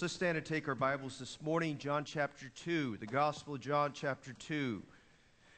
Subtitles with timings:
[0.00, 3.92] Let's stand and take our Bibles this morning, John chapter 2, the Gospel of John
[3.94, 4.82] chapter 2.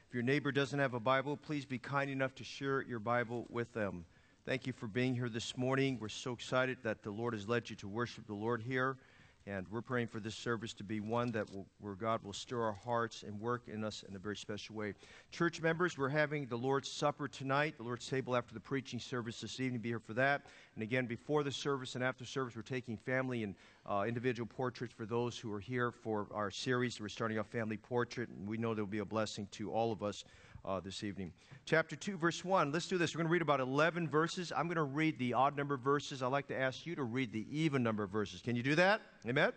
[0.07, 3.47] If your neighbor doesn't have a Bible, please be kind enough to share your Bible
[3.49, 4.05] with them.
[4.45, 5.97] Thank you for being here this morning.
[5.99, 8.99] We're so excited that the Lord has led you to worship the Lord here.
[9.49, 12.63] And we're praying for this service to be one that will, where God will stir
[12.63, 14.95] our hearts and work in us in a very special way.
[15.31, 19.41] Church members, we're having the Lord's Supper tonight, the Lord's table after the preaching service
[19.41, 19.81] this evening.
[19.81, 20.47] Be here for that.
[20.75, 23.55] And again, before the service and after service, we're taking family and
[23.89, 27.01] uh, individual portraits for those who are here for our series.
[27.01, 29.93] We're starting off family portrait, and we know there will be a blessing to all
[29.93, 30.25] of us
[30.67, 31.33] uh, this evening.
[31.65, 32.73] Chapter 2, verse 1.
[32.73, 33.15] Let's do this.
[33.15, 34.53] We're going to read about 11 verses.
[34.55, 36.23] I'm going to read the odd number of verses.
[36.23, 38.41] I'd like to ask you to read the even number of verses.
[38.41, 39.01] Can you do that?
[39.27, 39.53] Amen?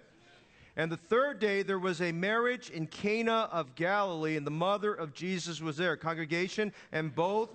[0.76, 4.94] And the third day there was a marriage in Cana of Galilee, and the mother
[4.94, 5.98] of Jesus was there.
[5.98, 7.50] Congregation, and both.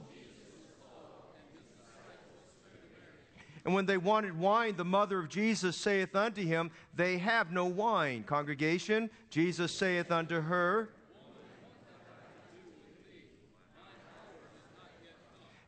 [3.64, 7.64] And when they wanted wine, the mother of Jesus saith unto him, They have no
[7.64, 8.24] wine.
[8.24, 10.90] Congregation, Jesus saith unto her,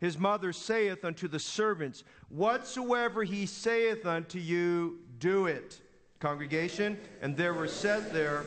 [0.07, 5.81] His mother saith unto the servants, Whatsoever he saith unto you, do it.
[6.21, 8.45] Congregation, and there were set there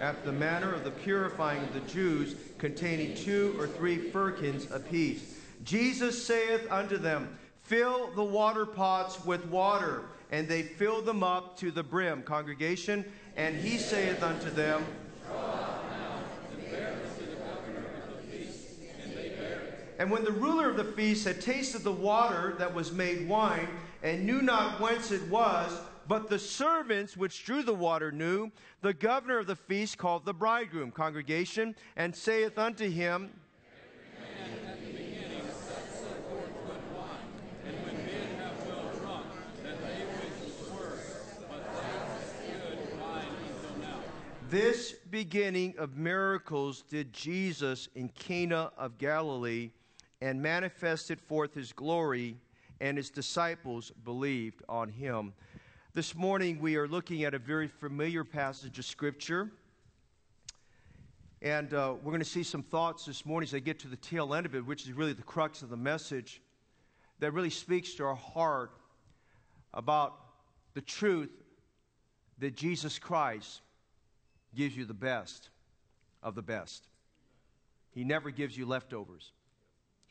[0.00, 5.40] after the manner of the purifying of the Jews, containing two or three firkins apiece.
[5.62, 10.04] Jesus saith unto them, Fill the water pots with water.
[10.30, 12.22] And they filled them up to the brim.
[12.22, 13.04] Congregation,
[13.36, 14.86] and he saith unto them,
[19.98, 23.68] And when the ruler of the feast had tasted the water that was made wine,
[24.02, 28.50] and knew not whence it was, but the servants which drew the water knew,
[28.82, 33.30] the governor of the feast called the bridegroom, congregation, and saith unto him,
[44.48, 49.72] This beginning of miracles did Jesus in Cana of Galilee
[50.20, 52.36] and manifested forth his glory,
[52.80, 55.32] and his disciples believed on him.
[55.94, 59.50] This morning, we are looking at a very familiar passage of Scripture.
[61.42, 63.96] And uh, we're going to see some thoughts this morning as I get to the
[63.96, 66.40] tail end of it, which is really the crux of the message
[67.18, 68.72] that really speaks to our heart
[69.72, 70.14] about
[70.74, 71.30] the truth
[72.38, 73.60] that Jesus Christ
[74.54, 75.50] gives you the best
[76.22, 76.88] of the best.
[77.92, 79.32] He never gives you leftovers.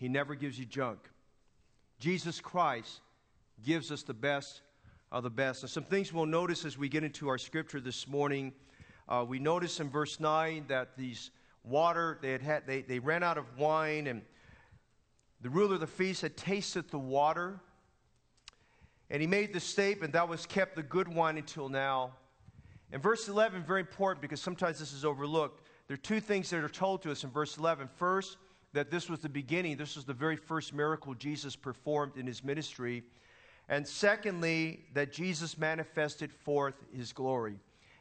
[0.05, 0.99] He never gives you junk.
[1.97, 3.01] Jesus Christ
[3.63, 4.61] gives us the best
[5.11, 5.63] of the best.
[5.63, 8.53] And some things we'll notice as we get into our scripture this morning.
[9.09, 11.31] Uh, we notice in verse 9 that these
[11.63, 14.21] water, they, had had, they, they ran out of wine, and
[15.41, 17.59] the ruler of the feast had tasted the water.
[19.09, 22.11] And he made the statement, that was kept the good wine until now.
[22.91, 25.67] And verse 11, very important because sometimes this is overlooked.
[25.87, 27.89] There are two things that are told to us in verse 11.
[27.95, 28.37] First,
[28.75, 32.44] that this was the beginning, this was the very first miracle Jesus performed in his
[32.44, 33.03] ministry.
[33.69, 37.56] And secondly, that Jesus manifested forth his glory.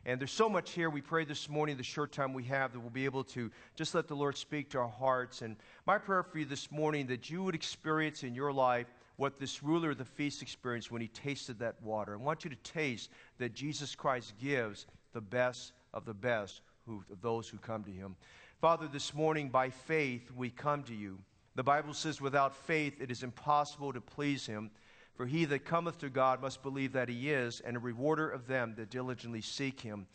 [0.04, 0.90] And there's so much here.
[0.90, 3.94] We pray this morning, the short time we have, that we'll be able to just
[3.94, 5.42] let the Lord speak to our hearts.
[5.42, 5.54] And
[5.86, 9.62] my prayer for you this morning, that you would experience in your life what this
[9.62, 12.14] ruler of the feast experienced when he tasted that water.
[12.14, 17.04] I want you to taste that Jesus Christ gives the best of the best who,
[17.10, 18.16] of those who come to him.
[18.64, 21.18] Father, this morning by faith we come to you.
[21.54, 24.70] The Bible says, without faith it is impossible to please him.
[25.16, 28.46] For he that cometh to God must believe that he is, and a rewarder of
[28.46, 30.06] them that diligently seek him.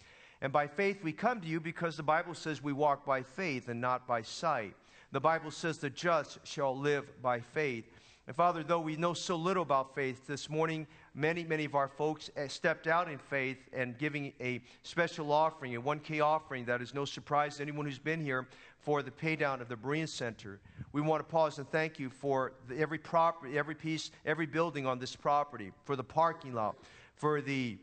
[0.41, 3.69] And by faith we come to you because the Bible says we walk by faith
[3.69, 4.73] and not by sight.
[5.11, 7.85] The Bible says the just shall live by faith.
[8.29, 10.85] And Father, though we know so little about faith, this morning
[11.15, 15.75] many, many of our folks eh, stepped out in faith and giving a special offering,
[15.75, 18.47] a 1K offering that is no surprise to anyone who's been here
[18.77, 20.59] for the paydown of the Berean Center.
[20.91, 24.85] We want to pause and thank you for the, every property, every piece, every building
[24.85, 26.75] on this property, for the parking lot,
[27.15, 27.79] for the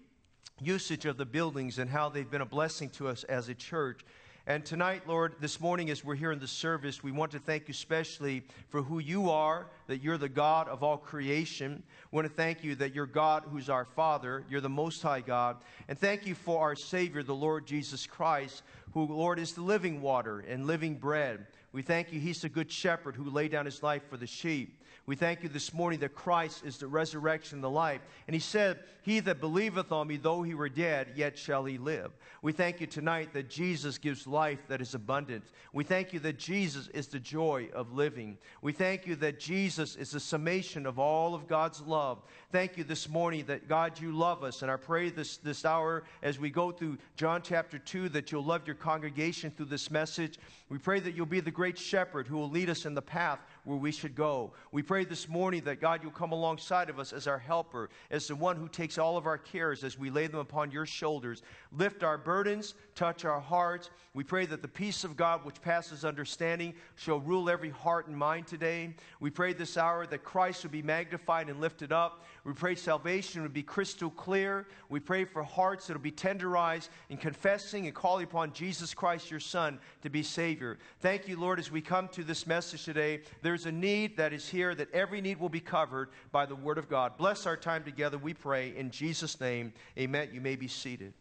[0.61, 4.03] usage of the buildings and how they've been a blessing to us as a church.
[4.49, 7.67] And tonight, Lord, this morning as we're here in the service, we want to thank
[7.67, 11.83] you especially for who you are, that you're the God of all creation.
[12.13, 15.21] We want to thank you that you're God who's our Father, you're the Most High
[15.21, 15.57] God.
[15.89, 18.63] And thank you for our Savior, the Lord Jesus Christ,
[18.95, 21.49] who, Lord, is the living water and living bread.
[21.73, 24.76] We thank you, He's the good shepherd who laid down His life for the sheep.
[25.07, 28.01] We thank you this morning that Christ is the resurrection and the life.
[28.27, 31.79] And he said, He that believeth on me, though he were dead, yet shall he
[31.79, 32.11] live.
[32.43, 35.45] We thank you tonight that Jesus gives life that is abundant.
[35.73, 38.37] We thank you that Jesus is the joy of living.
[38.63, 42.19] We thank you that Jesus is the summation of all of God's love.
[42.51, 44.63] Thank you this morning that, God, you love us.
[44.63, 48.45] And I pray this, this hour as we go through John chapter 2 that you'll
[48.45, 50.41] love your congregation through this message.
[50.69, 53.39] We pray that you'll be the great shepherd who will lead us in the path
[53.67, 54.53] where we should go.
[54.71, 58.29] We pray this morning that God, you'll come alongside of us as our helper, as
[58.29, 61.43] the one who takes all of our cares as we lay them upon your shoulders.
[61.73, 63.91] Lift our burdens, touch our hearts.
[64.15, 68.17] We pray that the peace of God, which passes understanding, shall rule every heart and
[68.17, 68.95] mind today.
[69.19, 72.25] We pray this hour that Christ would be magnified and lifted up.
[72.47, 74.69] We pray salvation would be crystal clear.
[74.89, 79.33] We pray for hearts that will be tenderized in confessing and calling upon Jesus Christ,
[79.33, 80.79] your Son, to be Savior.
[81.01, 83.23] Thank you, Lord, as we come to this message today.
[83.43, 86.79] There's a need that is here, that every need will be covered by the Word
[86.79, 87.17] of God.
[87.17, 88.77] Bless our time together, we pray.
[88.77, 90.29] In Jesus' name, amen.
[90.33, 91.15] You may be seated.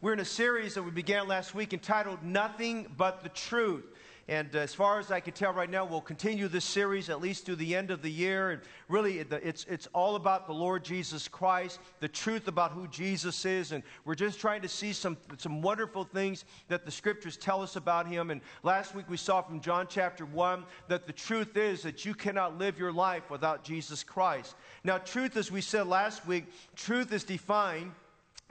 [0.00, 3.86] We're in a series that we began last week entitled Nothing But the Truth.
[4.28, 7.20] And uh, as far as I can tell right now, we'll continue this series at
[7.20, 8.50] least through the end of the year.
[8.50, 13.44] And really, it's, it's all about the Lord Jesus Christ, the truth about who Jesus
[13.44, 13.70] is.
[13.70, 17.76] And we're just trying to see some, some wonderful things that the scriptures tell us
[17.76, 18.32] about him.
[18.32, 22.12] And last week we saw from John chapter 1 that the truth is that you
[22.12, 24.56] cannot live your life without Jesus Christ.
[24.82, 27.92] Now, truth, as we said last week, truth is defined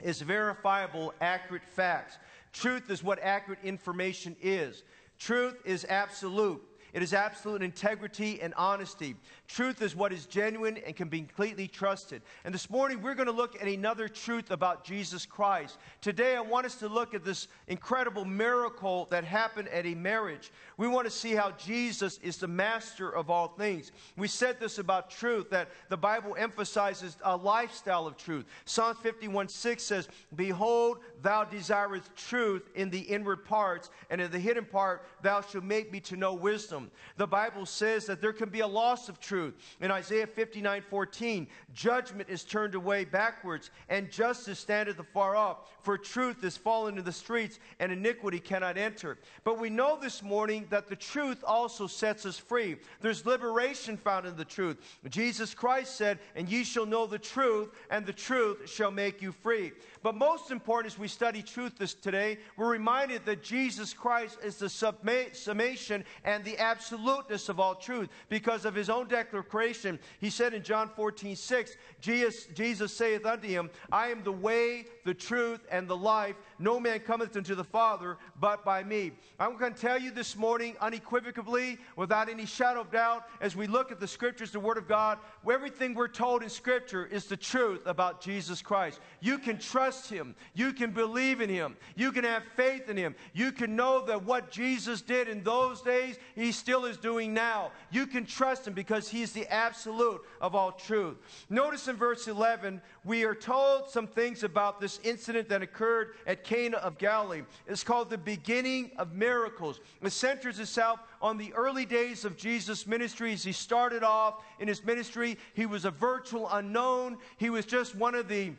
[0.02, 2.16] as verifiable, accurate facts.
[2.52, 4.82] Truth is what accurate information is.
[5.18, 6.62] Truth is absolute.
[6.96, 9.16] It is absolute integrity and honesty.
[9.48, 12.22] Truth is what is genuine and can be completely trusted.
[12.42, 15.76] And this morning, we're going to look at another truth about Jesus Christ.
[16.00, 20.50] Today, I want us to look at this incredible miracle that happened at a marriage.
[20.78, 23.92] We want to see how Jesus is the master of all things.
[24.16, 28.46] We said this about truth, that the Bible emphasizes a lifestyle of truth.
[28.64, 34.38] Psalm 51 6 says, Behold, thou desirest truth in the inward parts, and in the
[34.38, 36.85] hidden part thou shalt make me to know wisdom.
[37.16, 39.54] The Bible says that there can be a loss of truth.
[39.80, 45.58] In Isaiah 59 14, judgment is turned away backwards, and justice standeth afar off.
[45.82, 49.18] For truth is fallen in the streets, and iniquity cannot enter.
[49.44, 52.76] But we know this morning that the truth also sets us free.
[53.00, 54.78] There's liberation found in the truth.
[55.08, 59.32] Jesus Christ said, And ye shall know the truth, and the truth shall make you
[59.32, 59.72] free.
[60.06, 64.56] But most important, as we study truth this today, we're reminded that Jesus Christ is
[64.56, 69.98] the summation and the absoluteness of all truth because of his own declaration.
[70.20, 74.84] He said in John 14, 6, Jesus, Jesus saith unto him, I am the way,
[75.04, 76.36] the truth, and the life.
[76.60, 79.10] No man cometh unto the Father but by me.
[79.40, 83.66] I'm going to tell you this morning unequivocally, without any shadow of doubt, as we
[83.66, 85.18] look at the scriptures, the Word of God,
[85.50, 89.00] everything we're told in Scripture is the truth about Jesus Christ.
[89.20, 90.34] You can trust Him.
[90.52, 91.76] You can believe in Him.
[91.94, 93.14] You can have faith in Him.
[93.32, 97.70] You can know that what Jesus did in those days, He still is doing now.
[97.90, 101.16] You can trust Him because He is the absolute of all truth.
[101.48, 106.44] Notice in verse 11, we are told some things about this incident that occurred at
[106.44, 107.42] Cana of Galilee.
[107.66, 109.80] It's called the beginning of miracles.
[110.02, 114.68] It centers itself on the early days of Jesus' ministry as he started off in
[114.68, 115.38] his ministry.
[115.54, 117.18] He was a virtual unknown.
[117.36, 118.52] He was just one of the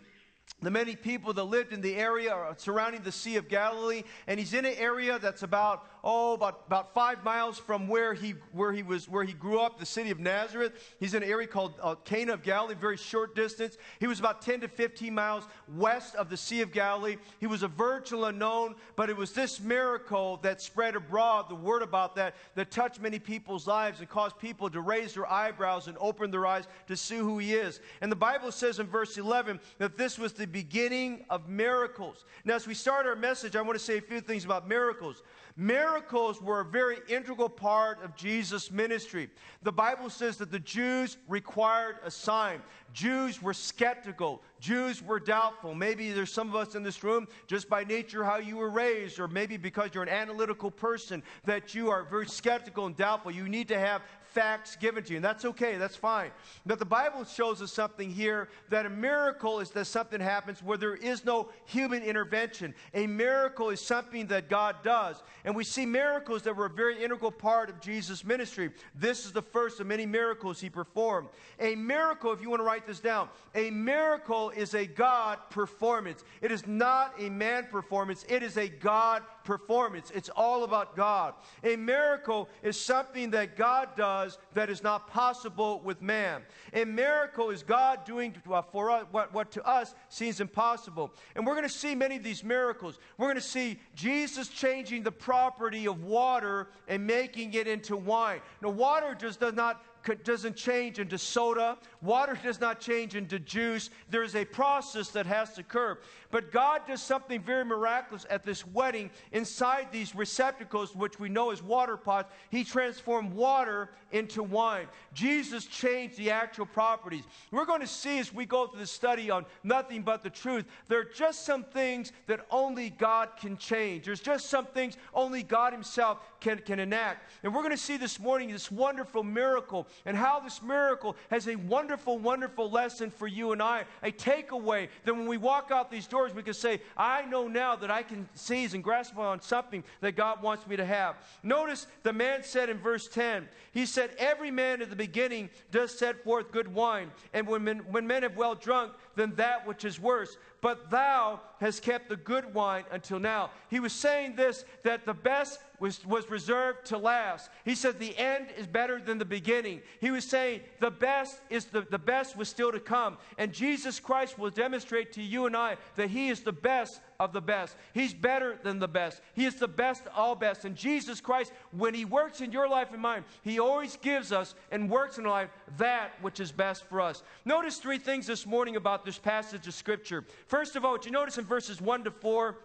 [0.61, 4.53] the many people that lived in the area surrounding the Sea of Galilee, and he's
[4.53, 8.81] in an area that's about oh, about, about five miles from where he, where he
[8.81, 10.71] was, where he grew up, the city of Nazareth.
[11.01, 13.77] He's in an area called uh, Cana of Galilee, very short distance.
[13.99, 15.43] He was about 10 to 15 miles
[15.75, 17.17] west of the Sea of Galilee.
[17.41, 21.81] He was a virgin unknown, but it was this miracle that spread abroad, the word
[21.81, 25.97] about that, that touched many people's lives and caused people to raise their eyebrows and
[25.99, 27.81] open their eyes to see who he is.
[27.99, 32.25] And the Bible says in verse 11 that this was the beginning of miracles.
[32.45, 35.23] Now, as we start our message, I want to say a few things about miracles.
[35.59, 39.27] Miracles were a very integral part of Jesus' ministry.
[39.63, 42.61] The Bible says that the Jews required a sign.
[42.93, 44.43] Jews were skeptical.
[44.59, 45.73] Jews were doubtful.
[45.73, 49.19] Maybe there's some of us in this room, just by nature, how you were raised,
[49.19, 53.31] or maybe because you're an analytical person, that you are very skeptical and doubtful.
[53.31, 54.03] You need to have
[54.37, 55.15] facts given to you.
[55.15, 56.29] And that's okay, that's fine.
[56.63, 60.77] But the Bible shows us something here that a miracle is that something happens where
[60.77, 62.75] there is no human intervention.
[62.93, 65.23] A miracle is something that God does.
[65.43, 68.69] And we see miracles that were a very integral part of Jesus' ministry.
[68.93, 71.29] This is the first of many miracles he performed.
[71.59, 76.23] A miracle, if you want to write this down, a miracle is a God performance.
[76.41, 81.33] It is not a man performance, it is a God performance, it's all about God.
[81.63, 86.41] A miracle is something that God does that is not possible with man.
[86.73, 91.13] A miracle is God doing uh, for us what, what to us seems impossible.
[91.35, 92.99] And we're going to see many of these miracles.
[93.17, 98.41] We're going to see Jesus changing the property of water and making it into wine.
[98.61, 99.81] Now, water just does not
[100.23, 101.77] doesn't change into soda.
[102.01, 103.89] Water does not change into juice.
[104.09, 105.97] There is a process that has to occur.
[106.31, 109.09] But God does something very miraculous at this wedding.
[109.31, 114.87] Inside these receptacles, which we know as water pots, He transformed water into wine.
[115.13, 117.23] Jesus changed the actual properties.
[117.51, 120.65] We're going to see as we go through the study on nothing but the truth,
[120.87, 124.05] there are just some things that only God can change.
[124.05, 127.29] There's just some things only God Himself can, can enact.
[127.43, 131.47] And we're going to see this morning this wonderful miracle and how this miracle has
[131.47, 135.91] a wonderful, wonderful lesson for you and I, a takeaway that when we walk out
[135.91, 139.41] these doors, we can say, I know now that I can seize and grasp on
[139.41, 141.15] something that God wants me to have.
[141.43, 145.97] Notice the man said in verse 10, he said, Every man at the beginning does
[145.97, 149.85] set forth good wine, and when men, when men have well drunk, then that which
[149.85, 153.51] is worse but thou hast kept the good wine until now.
[153.69, 157.49] He was saying this that the best was, was reserved to last.
[157.63, 159.81] He said the end is better than the beginning.
[160.01, 163.17] He was saying the best is the, the best was still to come.
[163.37, 167.33] And Jesus Christ will demonstrate to you and I that He is the best of
[167.33, 167.75] the best.
[167.93, 169.21] He's better than the best.
[169.33, 170.65] He is the best all best.
[170.65, 174.55] And Jesus Christ, when He works in your life and mine, He always gives us
[174.71, 177.23] and works in life that which is best for us.
[177.45, 180.25] Notice three things this morning about this passage of Scripture.
[180.47, 182.57] First of all, what you notice in verses 1 to 4,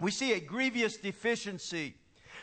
[0.00, 1.94] we see a grievous deficiency.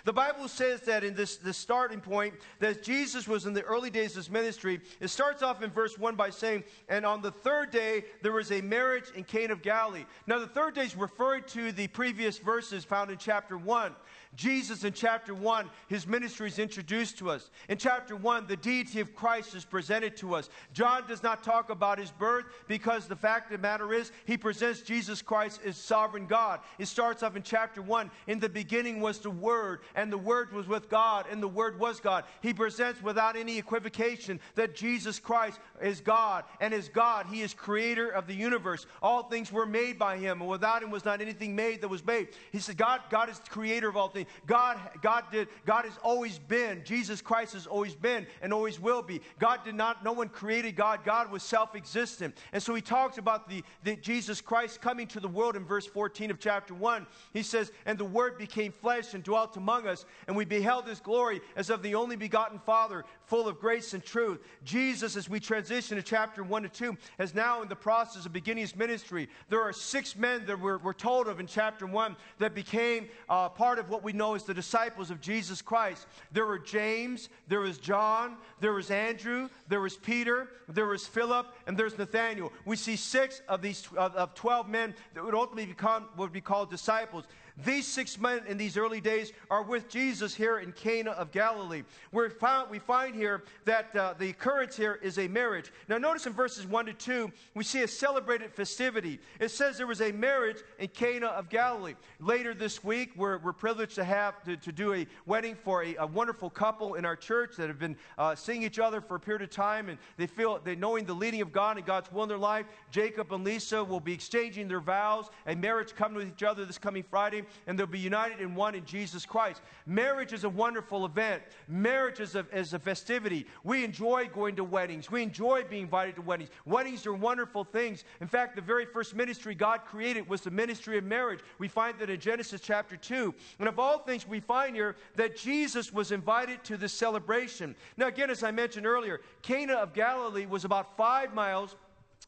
[0.08, 3.90] The Bible says that in this, this starting point, that Jesus was in the early
[3.90, 4.80] days of his ministry.
[5.02, 8.50] It starts off in verse 1 by saying, And on the third day there was
[8.54, 10.06] a marriage in Cana of Galilee.
[10.26, 13.94] Now, the third day is referring to the previous verses found in chapter 1.
[14.38, 17.50] Jesus in chapter 1, his ministry is introduced to us.
[17.70, 20.50] In chapter 1, the deity of Christ is presented to us.
[20.74, 24.38] John does not talk about his birth because the fact of the matter is he
[24.38, 26.60] presents Jesus Christ as sovereign God.
[26.78, 28.12] It starts off in chapter 1.
[28.28, 31.80] In the beginning was the Word, and the Word was with God, and the Word
[31.80, 32.24] was God.
[32.42, 37.56] He presents without any equivocation that Jesus Christ is God, and as God, he is
[37.56, 38.86] creator of the universe.
[39.02, 42.06] All things were made by him, and without him was not anything made that was
[42.06, 42.28] made.
[42.52, 44.27] He said, God, God is creator of all things.
[44.46, 46.84] God, God did, God has always been.
[46.84, 49.22] Jesus Christ has always been and always will be.
[49.40, 51.04] God did not, no one created God.
[51.04, 52.36] God was self-existent.
[52.54, 55.86] And so he talks about the, the Jesus Christ coming to the world in verse
[55.86, 57.06] 14 of chapter 1.
[57.34, 61.00] He says, And the word became flesh and dwelt among us, and we beheld his
[61.00, 64.40] glory as of the only begotten Father, full of grace and truth.
[64.64, 68.34] Jesus, as we transition to chapter 1 to 2, is now in the process of
[68.34, 69.28] beginning his ministry.
[69.50, 73.50] There are six men that we're, we're told of in chapter 1 that became uh,
[73.50, 76.08] part of what we know as the disciples of Jesus Christ.
[76.32, 81.48] There were James, there was John, there was Andrew, there was Peter, there was Philip,
[81.66, 82.52] and there's Nathaniel.
[82.66, 86.34] We see six of these of, of 12 men that would ultimately become what would
[86.34, 87.26] be called disciples.
[87.66, 91.84] These six men in these early days are with Jesus here in Cana of Galilee.
[92.12, 95.72] we found, we find here that uh, the occurrence here is a marriage.
[95.90, 99.20] Now, notice in verses 1 to 2, we see a celebrated festivity.
[99.40, 101.96] It says there was a marriage in Cana of Galilee.
[102.20, 105.96] Later this week, we're, we're privileged to have to, to do a wedding for a,
[105.96, 109.20] a, wonderful couple in our church that have been uh, seeing each other for a
[109.20, 112.24] period of time, and they feel they knowing the leading of God and God's will
[112.24, 112.68] in their life.
[112.92, 116.78] Jacob and Lisa will be exchanging their vows, a marriage coming with each other this
[116.78, 119.62] coming Friday and they'll be united in one in Jesus Christ.
[119.86, 121.42] Marriage is a wonderful event.
[121.68, 123.46] Marriage is a, is a festivity.
[123.64, 125.10] We enjoy going to weddings.
[125.12, 126.50] We enjoy being invited to weddings.
[126.66, 128.04] Weddings are wonderful things.
[128.22, 131.40] In fact, the very first ministry God created was the ministry of marriage.
[131.60, 133.34] We find that in Genesis chapter 2.
[133.60, 137.76] And of all things, we find here that Jesus was invited to this celebration.
[137.98, 141.76] Now, again, as I mentioned earlier, Cana of Galilee was about five miles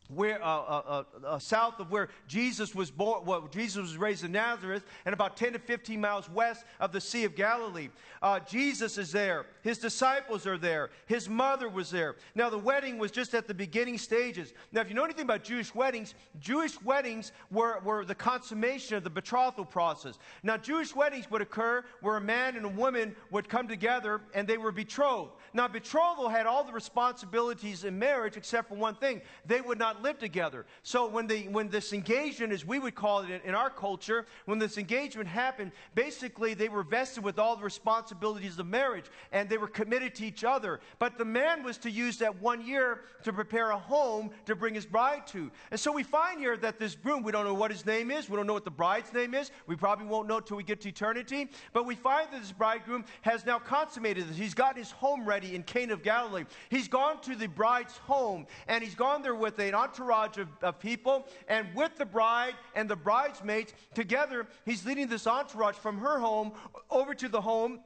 [0.10, 4.24] where, uh, uh, uh, uh, south of where Jesus was born, well, Jesus was raised
[4.24, 7.90] in Nazareth, and about 10 to 15 miles west of the Sea of Galilee.
[8.22, 9.46] Uh, Jesus is there.
[9.62, 10.90] His disciples are there.
[11.06, 12.16] His mother was there.
[12.34, 14.54] Now, the wedding was just at the beginning stages.
[14.72, 19.04] Now, if you know anything about Jewish weddings, Jewish weddings were, were the consummation of
[19.04, 20.18] the betrothal process.
[20.42, 24.48] Now, Jewish weddings would occur where a man and a woman would come together and
[24.48, 25.34] they were betrothed.
[25.54, 30.02] Now, betrothal had all the responsibilities in marriage except for one thing they would not
[30.02, 30.66] live together.
[30.84, 34.26] So when, they, when this engagement, as we would call it in, in our culture,
[34.46, 39.50] when this engagement happened, basically they were vested with all the responsibilities of marriage and
[39.50, 40.80] they were committed to each other.
[41.00, 44.74] But the man was to use that one year to prepare a home to bring
[44.74, 45.52] his bride to.
[45.72, 48.30] And so we find here that this groom, we don't know what his name is,
[48.30, 50.82] we don't know what the bride's name is, we probably won't know till we get
[50.82, 54.38] to eternity, but we find that this bridegroom has now consummated this.
[54.38, 56.46] He's got his home ready in Cana of Galilee.
[56.70, 60.80] He's gone to the bride's home and he's gone there with an entourage of, of
[60.80, 66.20] people and with the bride and the bridesmaids together, he's leading this entourage from her
[66.20, 66.52] home
[66.90, 67.80] over to the home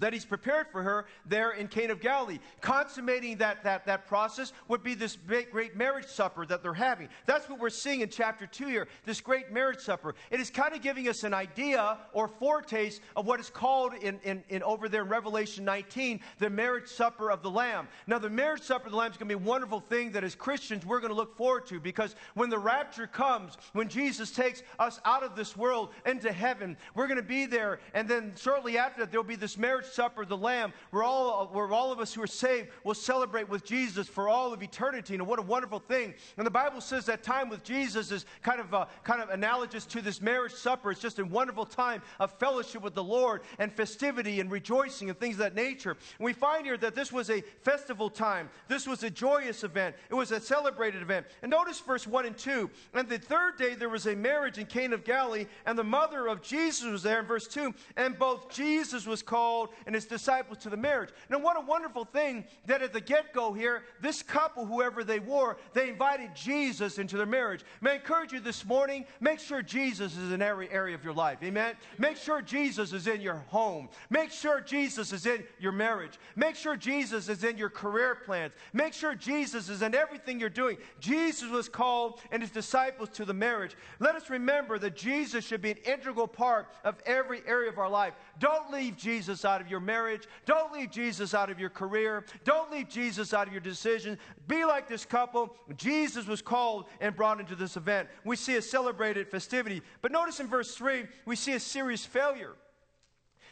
[0.00, 2.38] that he's prepared for her there in Cana of Galilee.
[2.60, 7.08] Consummating that, that, that process would be this great, great marriage supper that they're having.
[7.26, 10.14] That's what we're seeing in chapter 2 here, this great marriage supper.
[10.30, 14.18] It is kind of giving us an idea or foretaste of what is called in,
[14.24, 17.86] in, in over there in Revelation 19, the marriage supper of the Lamb.
[18.06, 20.24] Now, the marriage supper of the Lamb is going to be a wonderful thing that
[20.24, 24.30] as Christians we're going to look forward to because when the rapture comes, when Jesus
[24.30, 27.78] takes us out of this world into heaven, we're going to be there.
[27.94, 31.02] And then shortly after that, there'll be this marriage marriage supper of the Lamb, where
[31.02, 34.62] all, where all of us who are saved will celebrate with Jesus for all of
[34.62, 35.14] eternity.
[35.14, 36.14] And what a wonderful thing.
[36.36, 39.84] And the Bible says that time with Jesus is kind of, uh, kind of analogous
[39.86, 40.90] to this marriage supper.
[40.90, 45.18] It's just a wonderful time of fellowship with the Lord and festivity and rejoicing and
[45.18, 45.96] things of that nature.
[46.18, 48.48] And we find here that this was a festival time.
[48.68, 49.96] This was a joyous event.
[50.10, 51.26] It was a celebrated event.
[51.42, 52.70] And notice verse 1 and 2.
[52.94, 56.28] And the third day there was a marriage in Cana of Galilee, and the mother
[56.28, 57.74] of Jesus was there in verse 2.
[57.96, 61.10] And both Jesus was called and his disciples to the marriage.
[61.28, 65.18] Now, what a wonderful thing that at the get go here, this couple, whoever they
[65.18, 67.64] were, they invited Jesus into their marriage.
[67.80, 71.14] May I encourage you this morning, make sure Jesus is in every area of your
[71.14, 71.38] life.
[71.42, 71.74] Amen?
[71.98, 73.88] Make sure Jesus is in your home.
[74.10, 76.18] Make sure Jesus is in your marriage.
[76.36, 78.52] Make sure Jesus is in your career plans.
[78.72, 80.76] Make sure Jesus is in everything you're doing.
[81.00, 83.76] Jesus was called and his disciples to the marriage.
[83.98, 87.90] Let us remember that Jesus should be an integral part of every area of our
[87.90, 88.14] life.
[88.38, 90.28] Don't leave Jesus out of your marriage.
[90.44, 92.24] Don't leave Jesus out of your career.
[92.44, 94.18] Don't leave Jesus out of your decisions.
[94.46, 95.56] Be like this couple.
[95.76, 98.08] Jesus was called and brought into this event.
[98.24, 99.80] We see a celebrated festivity.
[100.02, 102.56] But notice in verse 3, we see a serious failure.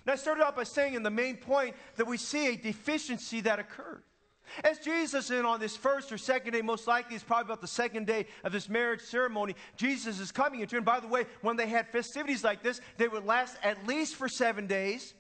[0.07, 3.41] Now, I started out by saying in the main point that we see a deficiency
[3.43, 4.03] that occurred.
[4.65, 7.69] As Jesus is on this first or second day, most likely it's probably about the
[7.69, 10.77] second day of this marriage ceremony, Jesus is coming into.
[10.77, 14.17] And by the way, when they had festivities like this, they would last at least
[14.17, 15.15] for seven days.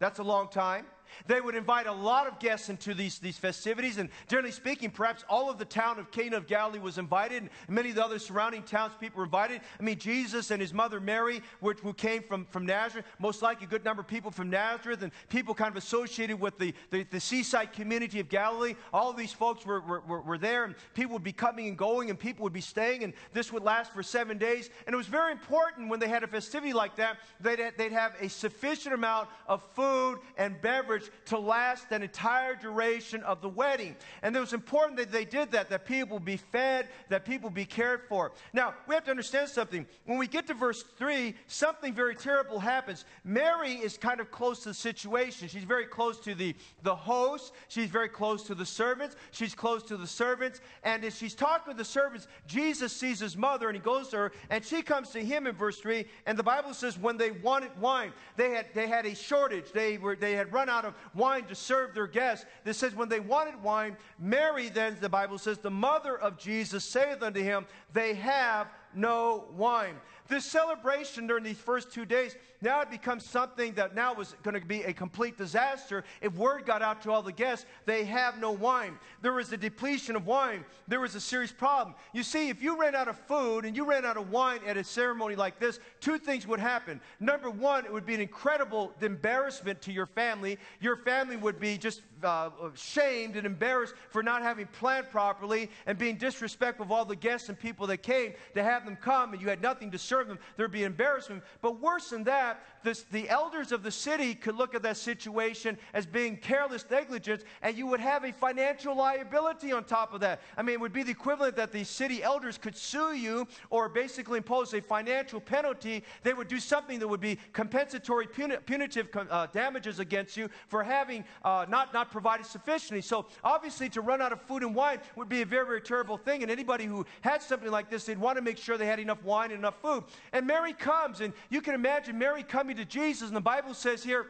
[0.00, 0.86] That's a long time.
[1.26, 5.24] They would invite a lot of guests into these, these festivities, and generally speaking, perhaps
[5.28, 8.18] all of the town of Cana of Galilee was invited, and many of the other
[8.18, 9.60] surrounding townspeople were invited.
[9.78, 13.66] I mean, Jesus and his mother Mary, which, who came from, from Nazareth, most likely
[13.66, 17.04] a good number of people from Nazareth, and people kind of associated with the, the,
[17.04, 18.74] the seaside community of Galilee.
[18.92, 22.10] All of these folks were, were, were there, and people would be coming and going,
[22.10, 24.70] and people would be staying, and this would last for seven days.
[24.86, 28.14] And it was very important when they had a festivity like that, they'd, they'd have
[28.20, 33.96] a sufficient amount of food and beverage to last an entire duration of the wedding.
[34.22, 37.64] And it was important that they did that, that people be fed, that people be
[37.64, 38.32] cared for.
[38.52, 39.86] Now, we have to understand something.
[40.06, 43.04] When we get to verse 3, something very terrible happens.
[43.24, 45.48] Mary is kind of close to the situation.
[45.48, 49.82] She's very close to the, the host, she's very close to the servants, she's close
[49.84, 50.60] to the servants.
[50.82, 54.16] And as she's talking with the servants, Jesus sees his mother and he goes to
[54.16, 56.04] her, and she comes to him in verse 3.
[56.26, 59.98] And the Bible says, when they wanted wine, they had, they had a shortage, they,
[59.98, 62.46] were, they had run out of wine to serve their guests.
[62.64, 66.84] This says, when they wanted wine, Mary then, the Bible says, the mother of Jesus
[66.84, 69.96] saith unto him, They have no wine.
[70.26, 74.58] This celebration during these first two days, now it becomes something that now was going
[74.58, 76.02] to be a complete disaster.
[76.22, 78.98] If word got out to all the guests, they have no wine.
[79.20, 80.64] There was a depletion of wine.
[80.88, 81.94] There was a serious problem.
[82.14, 84.78] You see, if you ran out of food and you ran out of wine at
[84.78, 87.02] a ceremony like this, two things would happen.
[87.20, 90.58] Number one, it would be an incredible embarrassment to your family.
[90.80, 95.98] Your family would be just uh, shamed and embarrassed for not having planned properly and
[95.98, 99.42] being disrespectful of all the guests and people that came to have them come and
[99.42, 100.38] you had nothing to serve them.
[100.56, 101.42] There'd be embarrassment.
[101.60, 105.76] But worse than that, this, the elders of the city could look at that situation
[105.92, 110.40] as being careless negligence and you would have a financial liability on top of that.
[110.56, 113.88] I mean, it would be the equivalent that the city elders could sue you or
[113.88, 116.04] basically impose a financial penalty.
[116.22, 121.24] They would do something that would be compensatory punitive uh, damages against you for having
[121.44, 123.00] uh, not, not provided sufficiently.
[123.00, 126.16] So obviously, to run out of food and wine would be a very, very terrible
[126.16, 126.42] thing.
[126.42, 129.22] And anybody who had something like this, they'd want to make sure they had enough
[129.22, 130.04] wine and enough food.
[130.32, 134.02] And Mary comes, and you can imagine Mary coming to Jesus, and the Bible says
[134.02, 134.26] here,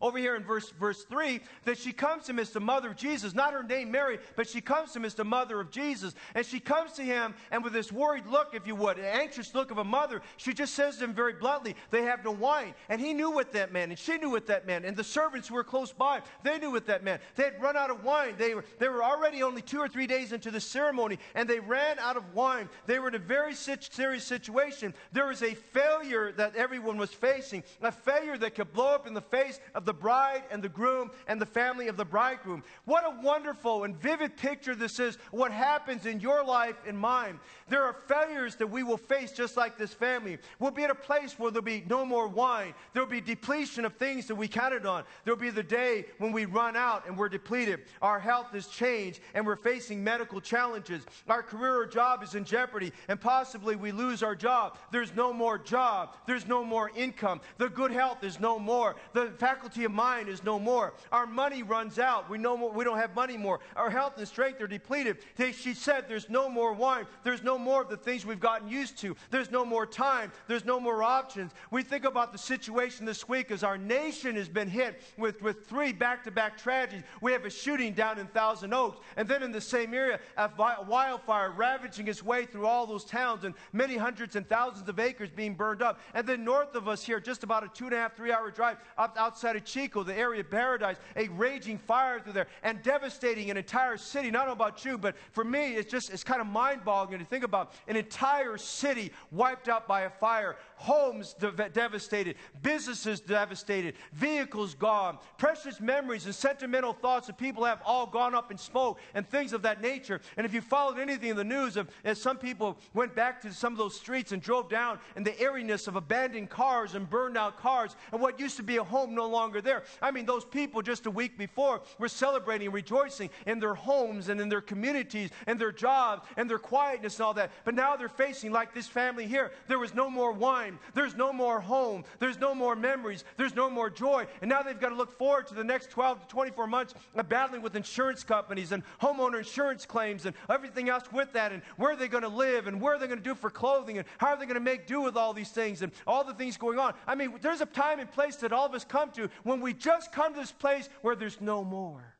[0.00, 2.96] over here in verse, verse 3 that she comes to him as the mother of
[2.96, 3.34] Jesus.
[3.34, 6.14] Not her name Mary, but she comes to him as the mother of Jesus.
[6.34, 9.54] And she comes to him, and with this worried look, if you would, an anxious
[9.54, 12.74] look of a mother, she just says to him very bluntly, They have no wine.
[12.88, 14.84] And he knew what that meant, and she knew what that meant.
[14.84, 17.22] And the servants who were close by, they knew what that meant.
[17.36, 18.34] They had run out of wine.
[18.38, 21.60] They were, they were already only two or three days into the ceremony, and they
[21.60, 22.68] ran out of wine.
[22.86, 24.94] They were in a very serious situation.
[25.12, 29.14] There was a failure that everyone was facing, a failure that could blow up in
[29.14, 32.62] the face of the the bride and the groom and the family of the bridegroom.
[32.84, 37.38] What a wonderful and vivid picture this is what happens in your life and mine.
[37.68, 40.38] There are failures that we will face just like this family.
[40.58, 42.74] We'll be at a place where there'll be no more wine.
[42.92, 45.04] There'll be depletion of things that we counted on.
[45.24, 47.80] There'll be the day when we run out and we're depleted.
[48.02, 51.04] Our health has changed and we're facing medical challenges.
[51.26, 54.76] Our career or job is in jeopardy and possibly we lose our job.
[54.90, 56.16] There's no more job.
[56.26, 57.40] There's no more income.
[57.56, 58.96] The good health is no more.
[59.14, 60.92] The faculty of mind is no more.
[61.12, 62.28] Our money runs out.
[62.28, 63.60] We, no more, we don't have money more.
[63.74, 65.18] Our health and strength are depleted.
[65.38, 67.06] She said, There's no more wine.
[67.22, 69.16] There's no more of the things we've gotten used to.
[69.30, 70.32] There's no more time.
[70.46, 71.52] There's no more options.
[71.70, 75.66] We think about the situation this week as our nation has been hit with, with
[75.66, 77.04] three back to back tragedies.
[77.20, 80.50] We have a shooting down in Thousand Oaks, and then in the same area, a
[80.86, 85.30] wildfire ravaging its way through all those towns, and many hundreds and thousands of acres
[85.30, 86.00] being burned up.
[86.14, 88.50] And then north of us here, just about a two and a half, three hour
[88.50, 92.82] drive up outside of Chico, the area of Paradise, a raging fire through there and
[92.82, 94.30] devastating an entire city.
[94.30, 97.43] Not about you, but for me, it's just, it's kind of mind boggling to think
[97.44, 104.74] about an entire city wiped out by a fire, homes de- devastated, businesses devastated, vehicles
[104.74, 109.28] gone, precious memories and sentimental thoughts that people have all gone up in smoke and
[109.28, 110.20] things of that nature.
[110.36, 113.72] And if you followed anything in the news as some people went back to some
[113.72, 117.58] of those streets and drove down in the airiness of abandoned cars and burned out
[117.58, 119.84] cars and what used to be a home no longer there.
[120.00, 124.40] I mean, those people just a week before were celebrating, rejoicing in their homes and
[124.40, 127.50] in their communities and their jobs and their quietness and all that.
[127.64, 130.63] But now they're facing, like this family here, there was no more wine,
[130.94, 134.26] there's no more home, there's no more memories, there's no more joy.
[134.40, 137.28] And now they've got to look forward to the next 12 to 24 months of
[137.28, 141.52] battling with insurance companies and homeowner insurance claims and everything else with that.
[141.52, 143.50] And where are they going to live and where are they going to do for
[143.50, 146.24] clothing and how are they going to make do with all these things and all
[146.24, 146.94] the things going on.
[147.06, 149.72] I mean, there's a time and place that all of us come to when we
[149.72, 152.14] just come to this place where there's no more.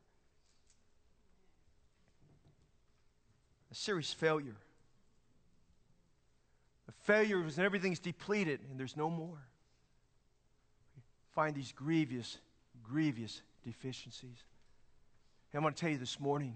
[3.71, 4.55] A serious failure.
[7.05, 9.37] A failure is when everything's depleted and there's no more.
[11.33, 12.39] Find these grievous,
[12.83, 14.43] grievous deficiencies.
[15.51, 16.55] And I'm going to tell you this morning.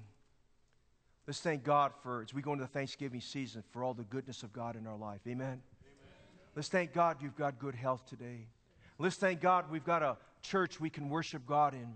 [1.27, 4.41] Let's thank God for, as we go into the Thanksgiving season, for all the goodness
[4.41, 5.19] of God in our life.
[5.27, 5.47] Amen?
[5.47, 5.61] Amen.
[6.55, 8.47] Let's thank God you've got good health today.
[8.97, 11.93] Let's thank God we've got a church we can worship God in.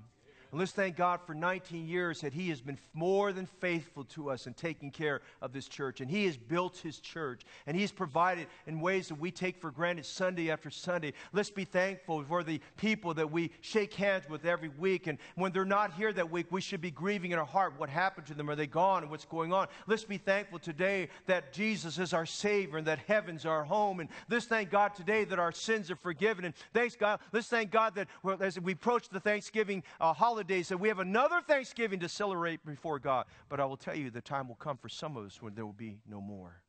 [0.54, 4.30] And let's thank God for 19 years that He has been more than faithful to
[4.30, 6.00] us in taking care of this church.
[6.00, 7.42] And He has built His church.
[7.66, 11.14] And He's provided in ways that we take for granted Sunday after Sunday.
[11.32, 15.08] Let's be thankful for the people that we shake hands with every week.
[15.08, 17.90] And when they're not here that week, we should be grieving in our heart what
[17.90, 18.48] happened to them.
[18.48, 19.02] Are they gone?
[19.02, 19.70] And what's going on?
[19.88, 24.02] Let's be thankful today that Jesus is our Savior and that heaven's our home.
[24.02, 26.46] And let's thank God today that our sins are forgiven.
[26.46, 27.22] And thanks God.
[27.32, 28.08] Let's thank God that
[28.40, 32.66] as we approach the Thanksgiving uh, holiday, holidays that we have another Thanksgiving to celebrate
[32.66, 33.26] before God.
[33.48, 35.66] But I will tell you, the time will come for some of us when there
[35.66, 36.62] will be no more.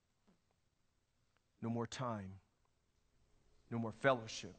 [1.61, 2.31] No more time.
[3.73, 4.55] No more fellowship.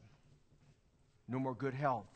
[1.28, 2.10] No more good health.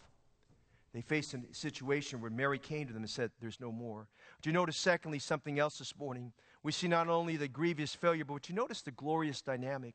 [0.93, 4.09] They faced a situation where Mary came to them and said, There's no more.
[4.43, 6.33] Do you notice, secondly, something else this morning?
[6.63, 9.95] We see not only the grievous failure, but you notice the glorious dynamic.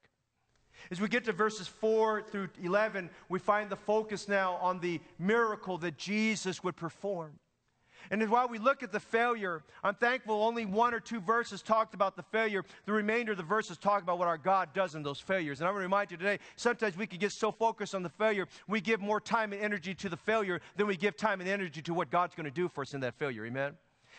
[0.92, 5.02] As we get to verses 4 through 11, we find the focus now on the
[5.18, 7.40] miracle that Jesus would perform.
[8.12, 11.94] And while we look at the failure, I'm thankful only one or two verses talked
[11.94, 12.64] about the failure.
[12.86, 15.60] The remainder of the verses talk about what our God does in those failures.
[15.60, 18.10] And I want to remind you today sometimes we can get so focused on the
[18.10, 21.50] failure, we give more time and energy to the failure than we give time and
[21.50, 23.46] energy to what God's going to do for us in that failure.
[23.46, 23.74] Amen?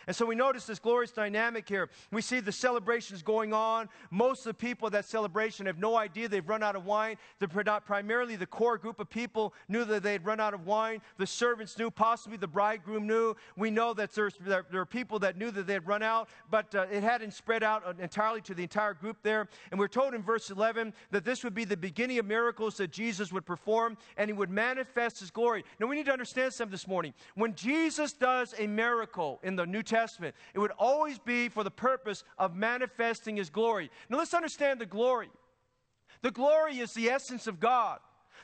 [0.07, 1.89] And so we notice this glorious dynamic here.
[2.13, 3.89] We see the celebrations going on.
[4.13, 7.17] Most of the people at that celebration have no idea they've run out of wine.
[7.41, 7.49] The,
[7.85, 11.03] primarily the core group of people knew that they'd run out of wine.
[11.19, 13.35] The servants knew, possibly the bridegroom knew.
[13.57, 16.73] We know that there, there are people that knew that they had run out, but
[16.73, 19.49] uh, it hadn't spread out entirely to the entire group there.
[19.73, 22.93] And we're told in verse 11 that this would be the beginning of miracles that
[22.93, 25.65] Jesus would perform and he would manifest his glory.
[25.81, 27.13] Now we need to understand something this morning.
[27.35, 30.35] When Jesus does a miracle in the New Testament, Testament.
[30.53, 33.91] It would always be for the purpose of manifesting His glory.
[34.09, 35.31] Now let's understand the glory.
[36.23, 37.99] The glory is the essence of God.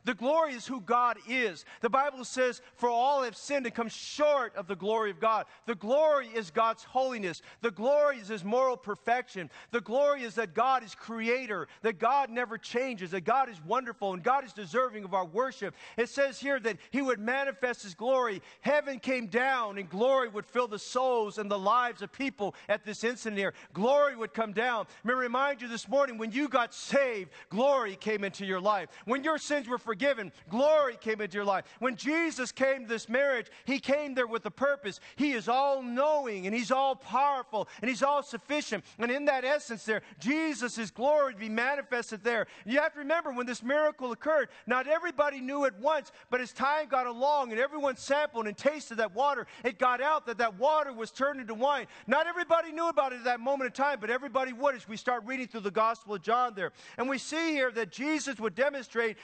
[0.04, 1.64] The glory is who God is.
[1.80, 5.46] The Bible says, For all have sinned and come short of the glory of God.
[5.66, 7.40] The glory is God's holiness.
[7.60, 9.48] The glory is His moral perfection.
[9.70, 14.12] The glory is that God is creator, that God never changes, that God is wonderful,
[14.12, 15.74] and God is deserving of our worship.
[15.96, 18.42] It says here that He would manifest His glory.
[18.60, 22.84] Heaven came down, and glory would fill the souls and the lives of people at
[22.84, 23.54] this instant here.
[23.72, 24.86] Glory would come down.
[25.04, 28.88] Let me remind you this morning when you got saved, glory came into your life.
[29.04, 31.66] When your sins were forgiven, forgiven, glory came into your life.
[31.78, 35.00] When Jesus came to this marriage, he came there with a purpose.
[35.16, 38.84] He is all knowing and he's all powerful and he's all sufficient.
[38.98, 42.46] And in that essence, there, Jesus' glory to be manifested there.
[42.64, 46.54] You have to remember when this miracle occurred, not everybody knew at once, but as
[46.54, 50.58] time got along and everyone sampled and tasted that water, it got out that that
[50.58, 51.86] water was turned into wine.
[52.06, 54.96] Not everybody knew about it at that moment in time, but everybody would as we
[54.96, 56.72] start reading through the Gospel of John there.
[56.96, 59.18] And we see here that Jesus would demonstrate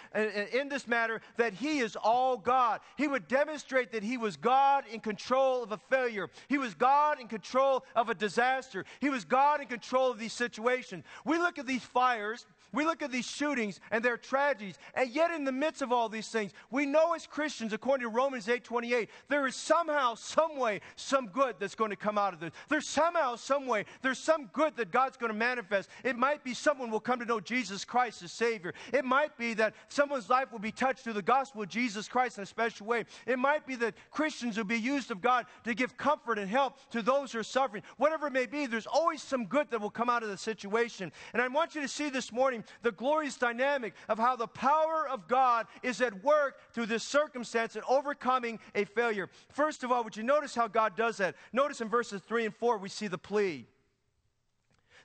[0.59, 2.81] in this matter that he is all God.
[2.97, 6.29] He would demonstrate that he was God in control of a failure.
[6.49, 8.85] He was God in control of a disaster.
[9.01, 11.05] He was God in control of these situations.
[11.25, 15.31] We look at these fires we look at these shootings and their tragedies, and yet
[15.31, 19.09] in the midst of all these things, we know as Christians, according to Romans 8:28,
[19.29, 22.53] there is somehow, some way, some good that's going to come out of this.
[22.69, 25.89] There's somehow, some way, there's some good that God's going to manifest.
[26.05, 28.75] It might be someone will come to know Jesus Christ as Savior.
[28.93, 32.39] It might be that someone's life will be touched through the gospel of Jesus Christ
[32.39, 33.05] in a special way.
[33.27, 36.79] It might be that Christians will be used of God to give comfort and help
[36.91, 37.83] to those who are suffering.
[37.97, 41.13] Whatever it may be, there's always some good that will come out of the situation.
[41.33, 45.09] And I want you to see this morning the glorious dynamic of how the power
[45.09, 49.29] of God is at work through this circumstance and overcoming a failure.
[49.51, 51.37] First of all, would you notice how God does that?
[51.53, 53.67] Notice in verses 3 and 4, we see the plea.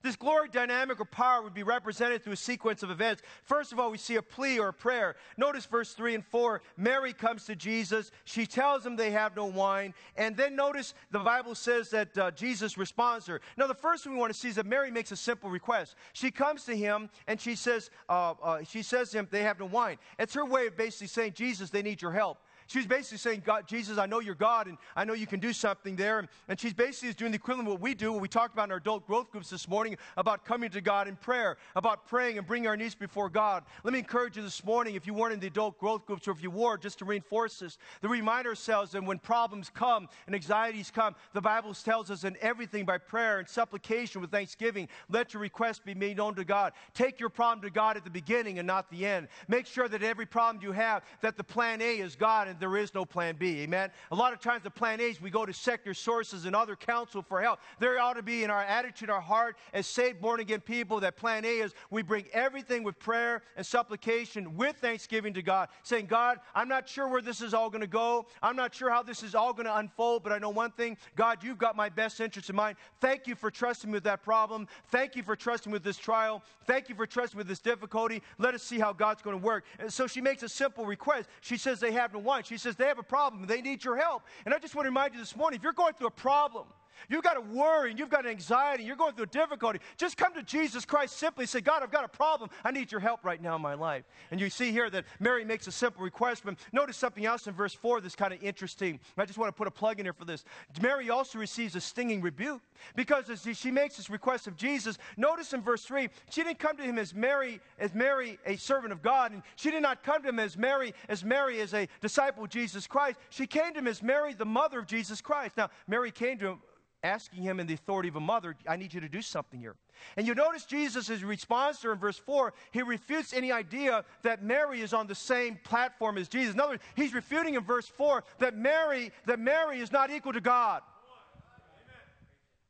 [0.03, 3.21] This glory dynamic or power would be represented through a sequence of events.
[3.45, 5.15] First of all, we see a plea or a prayer.
[5.37, 6.61] Notice verse 3 and 4.
[6.75, 8.11] Mary comes to Jesus.
[8.25, 9.93] She tells him they have no wine.
[10.17, 13.41] And then notice the Bible says that uh, Jesus responds to her.
[13.55, 15.95] Now, the first thing we want to see is that Mary makes a simple request.
[16.11, 19.57] She comes to him and she says, uh, uh, she says to him, they have
[19.57, 19.97] no wine.
[20.19, 22.39] It's her way of basically saying, Jesus, they need your help.
[22.67, 25.53] She's basically saying, God, Jesus, I know you're God and I know you can do
[25.53, 26.19] something there.
[26.19, 28.65] And, and she's basically doing the equivalent of what we do, what we talked about
[28.65, 32.37] in our adult growth groups this morning about coming to God in prayer, about praying
[32.37, 33.63] and bringing our needs before God.
[33.83, 36.31] Let me encourage you this morning, if you weren't in the adult growth groups or
[36.31, 40.35] if you were, just to reinforce this, to remind ourselves that when problems come and
[40.35, 45.33] anxieties come, the Bible tells us in everything by prayer and supplication with thanksgiving, let
[45.33, 46.73] your request be made known to God.
[46.93, 49.27] Take your problem to God at the beginning and not the end.
[49.47, 52.77] Make sure that every problem you have, that the plan A is God and there
[52.77, 53.61] is no plan B.
[53.61, 53.89] Amen.
[54.11, 56.75] A lot of times the plan A is we go to secular sources and other
[56.75, 57.59] counsel for help.
[57.79, 61.17] There ought to be in our attitude, our heart, as saved, born again people, that
[61.17, 66.05] plan A is we bring everything with prayer and supplication with thanksgiving to God, saying,
[66.05, 68.27] God, I'm not sure where this is all going to go.
[68.41, 70.97] I'm not sure how this is all going to unfold, but I know one thing
[71.15, 72.77] God, you've got my best interest in mind.
[73.01, 74.67] Thank you for trusting me with that problem.
[74.89, 76.43] Thank you for trusting with this trial.
[76.65, 78.21] Thank you for trusting with this difficulty.
[78.37, 79.65] Let us see how God's going to work.
[79.79, 81.29] And so she makes a simple request.
[81.41, 82.42] She says they have no wine.
[82.45, 83.47] She says they have a problem.
[83.47, 84.23] They need your help.
[84.45, 86.65] And I just want to remind you this morning if you're going through a problem,
[87.09, 89.79] You've got a worry and you've got an anxiety, you're going through a difficulty.
[89.97, 92.49] Just come to Jesus Christ simply say, God, I've got a problem.
[92.63, 94.03] I need your help right now in my life.
[94.31, 97.53] And you see here that Mary makes a simple request, but notice something else in
[97.53, 98.99] verse 4 that's kind of interesting.
[99.17, 100.43] I just want to put a plug in here for this.
[100.81, 102.61] Mary also receives a stinging rebuke
[102.95, 106.77] because as she makes this request of Jesus, notice in verse 3, she didn't come
[106.77, 110.21] to him as Mary, as Mary, a servant of God, and she did not come
[110.23, 113.19] to him as Mary, as Mary as a disciple of Jesus Christ.
[113.29, 115.57] She came to him as Mary, the mother of Jesus Christ.
[115.57, 116.59] Now, Mary came to him
[117.03, 119.75] asking him in the authority of a mother, I need you to do something here.
[120.17, 124.43] And you notice Jesus' response to her in verse 4, he refutes any idea that
[124.43, 126.53] Mary is on the same platform as Jesus.
[126.53, 130.33] In other words, he's refuting in verse 4 that Mary, that Mary is not equal
[130.33, 130.81] to God.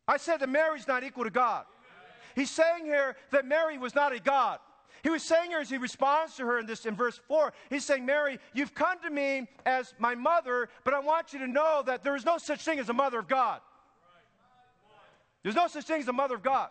[0.07, 1.65] I said that Mary's not equal to God.
[2.35, 4.59] He's saying here that Mary was not a God.
[5.03, 7.83] He was saying here as he responds to her in this in verse 4, he's
[7.83, 11.83] saying, Mary, you've come to me as my mother, but I want you to know
[11.85, 13.59] that there is no such thing as a mother of God.
[15.43, 16.69] There's no such thing as the mother of God.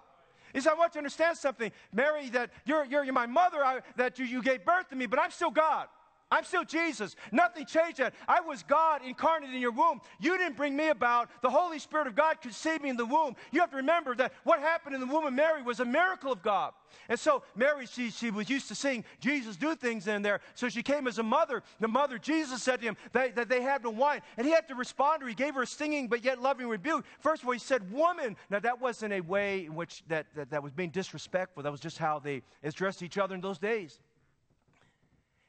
[0.53, 1.71] He said, I want you to understand something.
[1.93, 5.07] Mary, that you're, you're, you're my mother, I, that you, you gave birth to me,
[5.07, 5.87] but I'm still God.
[6.33, 7.15] I'm still Jesus.
[7.31, 8.15] Nothing changed that.
[8.27, 10.01] I was God incarnate in your womb.
[10.19, 11.29] You didn't bring me about.
[11.43, 13.37] The Holy Spirit of God conceived me in the womb.
[13.51, 16.33] You have to remember that what happened in the womb of Mary was a miracle
[16.33, 16.73] of God.
[17.11, 20.41] And so Mary, she, she was used to seeing Jesus do things in there.
[20.55, 21.63] So she came as a mother.
[21.81, 24.23] The mother, Jesus said to him that, that they had no wine.
[24.39, 25.29] And he had to respond to her.
[25.29, 27.05] He gave her a stinging but yet loving rebuke.
[27.21, 28.39] First of all, he said, woman.
[28.49, 31.63] Now that wasn't a way in which that, that, that was being disrespectful.
[31.63, 34.01] That was just how they addressed each other in those days.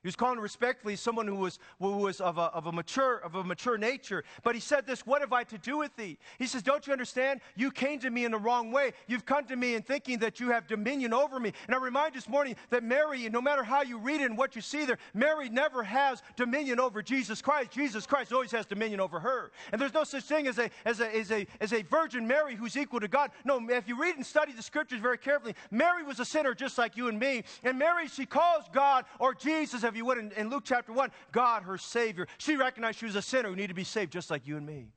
[0.03, 3.35] He was calling respectfully someone who was, who was of, a, of, a mature, of
[3.35, 4.25] a mature nature.
[4.43, 6.17] But he said this, What have I to do with thee?
[6.37, 7.39] He says, Don't you understand?
[7.55, 8.91] You came to me in the wrong way.
[9.07, 11.53] You've come to me in thinking that you have dominion over me.
[11.67, 14.37] And I remind you this morning that Mary, no matter how you read it and
[14.37, 17.71] what you see there, Mary never has dominion over Jesus Christ.
[17.71, 19.53] Jesus Christ always has dominion over her.
[19.71, 22.55] And there's no such thing as a, as a, as a, as a Virgin Mary
[22.55, 23.31] who's equal to God.
[23.45, 26.77] No, if you read and study the scriptures very carefully, Mary was a sinner just
[26.77, 27.45] like you and me.
[27.63, 31.11] And Mary, she calls God or Jesus if you would, in, in Luke chapter 1,
[31.31, 32.27] God, her Savior.
[32.39, 34.65] She recognized she was a sinner who needed to be saved just like you and
[34.65, 34.87] me.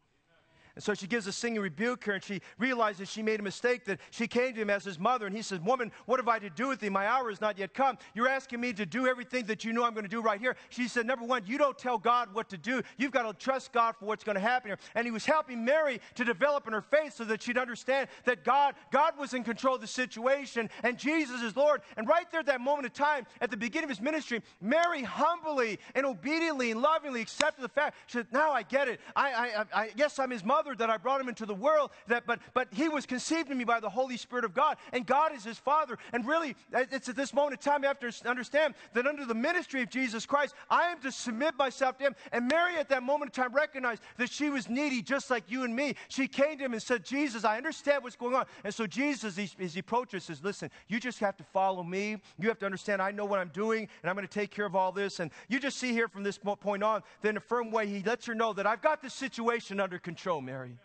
[0.76, 3.86] And so she gives a singing rebuke her, and she realizes she made a mistake,
[3.86, 6.38] that she came to him as his mother, and he says, Woman, what have I
[6.38, 6.90] to do with thee?
[6.90, 7.96] My hour is not yet come.
[8.14, 10.54] You're asking me to do everything that you know I'm going to do right here.
[10.68, 12.82] She said, Number one, you don't tell God what to do.
[12.98, 14.78] You've got to trust God for what's going to happen here.
[14.94, 18.44] And he was helping Mary to develop in her faith so that she'd understand that
[18.44, 21.80] God, God was in control of the situation, and Jesus is Lord.
[21.96, 25.02] And right there at that moment of time, at the beginning of his ministry, Mary
[25.02, 27.96] humbly and obediently and lovingly accepted the fact.
[28.08, 29.00] She said, Now I get it.
[29.14, 32.26] I, I, I, yes, I'm his mother that I brought him into the world, that,
[32.26, 35.34] but, but he was conceived in me by the Holy Spirit of God, and God
[35.34, 35.98] is his Father.
[36.12, 39.34] And really, it's at this moment in time you have to understand that under the
[39.34, 42.16] ministry of Jesus Christ, I am to submit myself to him.
[42.32, 45.64] And Mary, at that moment in time, recognized that she was needy just like you
[45.64, 45.94] and me.
[46.08, 48.46] She came to him and said, Jesus, I understand what's going on.
[48.64, 52.16] And so Jesus, as he approaches, says, Listen, you just have to follow me.
[52.38, 54.66] You have to understand I know what I'm doing, and I'm going to take care
[54.66, 55.20] of all this.
[55.20, 58.02] And you just see here from this point on, that in a firm way, he
[58.02, 60.55] lets her know that I've got this situation under control, Mary.
[60.56, 60.78] Mary.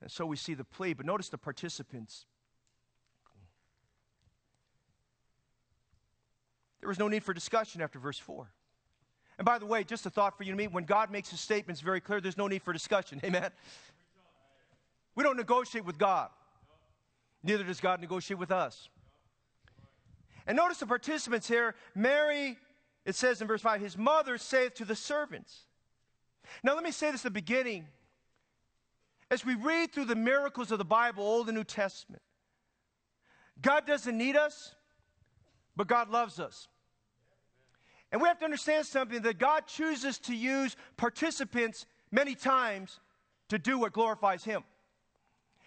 [0.00, 2.24] And so we see the plea, but notice the participants.
[6.80, 8.50] There was no need for discussion after verse 4.
[9.36, 11.40] And by the way, just a thought for you and me when God makes his
[11.40, 13.20] statements very clear, there's no need for discussion.
[13.24, 13.50] Amen?
[15.14, 16.30] We don't negotiate with God,
[17.42, 18.88] neither does God negotiate with us.
[20.46, 21.74] And notice the participants here.
[21.94, 22.56] Mary,
[23.04, 25.64] it says in verse 5, his mother saith to the servants.
[26.62, 27.86] Now, let me say this at the beginning.
[29.30, 32.22] As we read through the miracles of the Bible, Old and New Testament,
[33.60, 34.74] God doesn't need us,
[35.76, 36.68] but God loves us.
[38.12, 43.00] And we have to understand something that God chooses to use participants many times
[43.48, 44.62] to do what glorifies Him.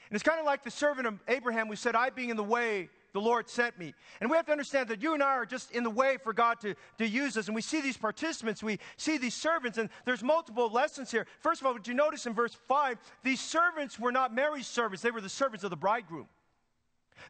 [0.10, 2.44] And it's kind of like the servant of Abraham who said, I being in the
[2.44, 3.96] way, the Lord sent me.
[4.22, 6.34] And we have to understand that you and I are just in the way for
[6.34, 7.48] God to, to use us.
[7.48, 11.26] And we see these participants, we see these servants, and there's multiple lessons here.
[11.40, 15.02] First of all, did you notice in verse 5, these servants were not Mary's servants,
[15.02, 16.28] they were the servants of the bridegroom.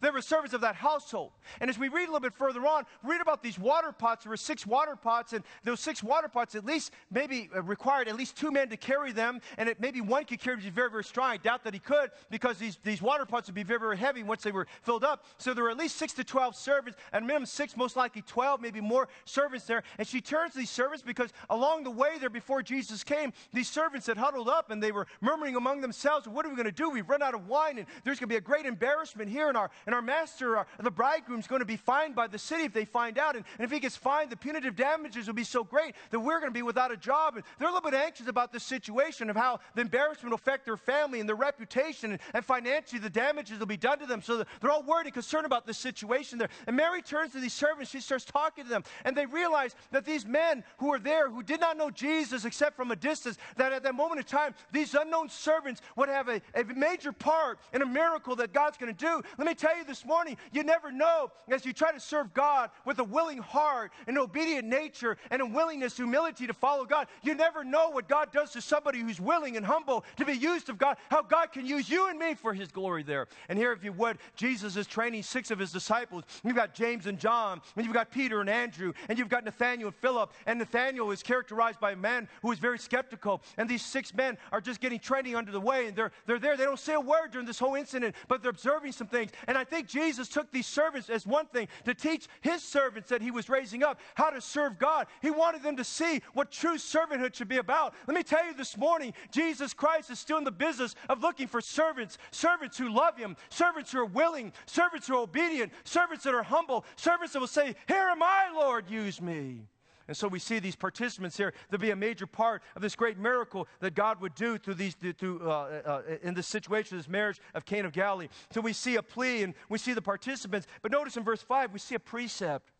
[0.02, 1.32] They were servants of that household.
[1.60, 4.23] And as we read a little bit further on, read about these water pots.
[4.23, 8.08] There were six water pots, and those six water pots at least maybe uh, required
[8.08, 10.89] at least two men to carry them, and it, maybe one could carry them very,
[10.89, 11.30] very strong.
[11.30, 14.23] I doubt that he could because these, these water pots would be very, very heavy
[14.23, 15.26] once they were filled up.
[15.38, 18.62] So there were at least six to 12 servants, and minimum six, most likely 12,
[18.62, 19.84] maybe more servants there.
[19.97, 23.69] And she turns to these servants because along the way there before Jesus came, these
[23.69, 26.71] servants had huddled up and they were murmuring among themselves, What are we going to
[26.71, 26.89] do?
[26.89, 29.56] We've run out of wine, and there's going to be a great embarrassment here in
[29.56, 32.39] our and our master, our, uh, the bridegroom, is going to be fined by the
[32.39, 33.35] city if they find out.
[33.35, 36.39] And, and if he gets fined, the punitive damages will be so great that we're
[36.39, 37.35] going to be without a job.
[37.35, 40.65] And they're a little bit anxious about this situation of how the embarrassment will affect
[40.65, 42.11] their family and their reputation.
[42.11, 44.21] And, and financially, the damages will be done to them.
[44.21, 46.49] So they're all worried and concerned about this situation there.
[46.65, 47.91] And Mary turns to these servants.
[47.91, 48.83] She starts talking to them.
[49.05, 52.75] And they realize that these men who are there, who did not know Jesus except
[52.75, 56.41] from a distance, that at that moment in time, these unknown servants would have a,
[56.55, 59.21] a major part in a miracle that God's going to do.
[59.37, 62.69] Let me tell you this morning, you never know as you try to serve God
[62.86, 67.08] with a willing heart, an obedient nature, and a willingness, humility to follow God.
[67.23, 70.69] You never know what God does to somebody who's willing and humble to be used
[70.69, 73.27] of God, how God can use you and me for His glory there.
[73.49, 76.23] And here, if you would, Jesus is training six of His disciples.
[76.43, 79.88] You've got James and John, and you've got Peter and Andrew, and you've got Nathaniel
[79.88, 80.32] and Philip.
[80.45, 83.41] And Nathaniel is characterized by a man who is very skeptical.
[83.58, 86.58] And these six men are just getting training under the way, and they're, they're there.
[86.58, 89.32] They don't say a word during this whole incident, but they're observing some things.
[89.47, 93.22] And I think Jesus took these servants as one thing to teach his servants that
[93.22, 95.08] he was raising up how to serve God.
[95.22, 97.93] He wanted them to see what true servanthood should be about.
[98.08, 101.48] Let me tell you this morning, Jesus Christ is still in the business of looking
[101.48, 106.24] for servants, servants who love him, servants who are willing, servants who are obedient, servants
[106.24, 109.67] that are humble, servants that will say, Here am I, Lord, use me.
[110.08, 113.17] And so we see these participants here to be a major part of this great
[113.17, 117.41] miracle that God would do through these, through, uh, uh, in this situation, this marriage
[117.54, 118.30] of Cana of Galilee.
[118.52, 120.65] So we see a plea and we see the participants.
[120.82, 122.72] But notice in verse 5, we see a precept.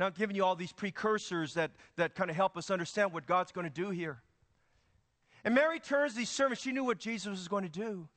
[0.00, 3.26] Now, I'm giving you all these precursors that, that kind of help us understand what
[3.26, 4.22] God's going to do here.
[5.44, 6.62] And Mary turns these servants.
[6.62, 8.08] She knew what Jesus was going to do.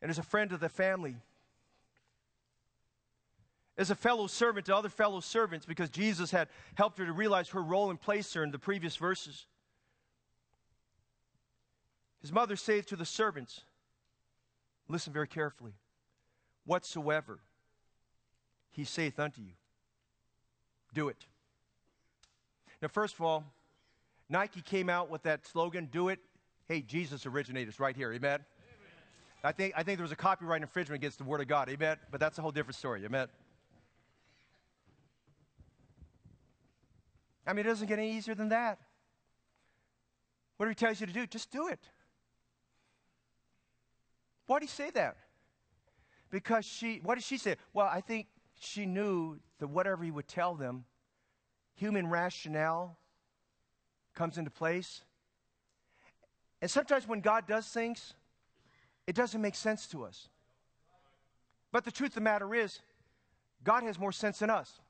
[0.00, 1.16] And as a friend of the family,
[3.82, 7.48] as a fellow servant to other fellow servants because Jesus had helped her to realize
[7.48, 9.46] her role and place her in the previous verses.
[12.20, 13.62] His mother saith to the servants,
[14.88, 15.72] Listen very carefully.
[16.64, 17.40] Whatsoever
[18.70, 19.54] he saith unto you,
[20.94, 21.26] do it.
[22.80, 23.44] Now, first of all,
[24.28, 26.20] Nike came out with that slogan, do it.
[26.68, 28.12] Hey, Jesus originated us right here.
[28.12, 28.34] Amen?
[28.34, 28.44] Amen.
[29.42, 31.68] I think, I think there was a copyright infringement against the Word of God.
[31.68, 31.96] Amen?
[32.12, 33.04] But that's a whole different story.
[33.04, 33.26] Amen?
[37.46, 38.78] I mean, it doesn't get any easier than that.
[40.56, 41.80] Whatever he tells you to do, just do it.
[44.46, 45.16] Why did he say that?
[46.30, 47.56] Because she, what did she say?
[47.72, 48.26] Well, I think
[48.60, 50.84] she knew that whatever he would tell them,
[51.74, 52.96] human rationale
[54.14, 55.02] comes into place.
[56.60, 58.14] And sometimes when God does things,
[59.06, 60.28] it doesn't make sense to us.
[61.72, 62.80] But the truth of the matter is,
[63.64, 64.81] God has more sense than us.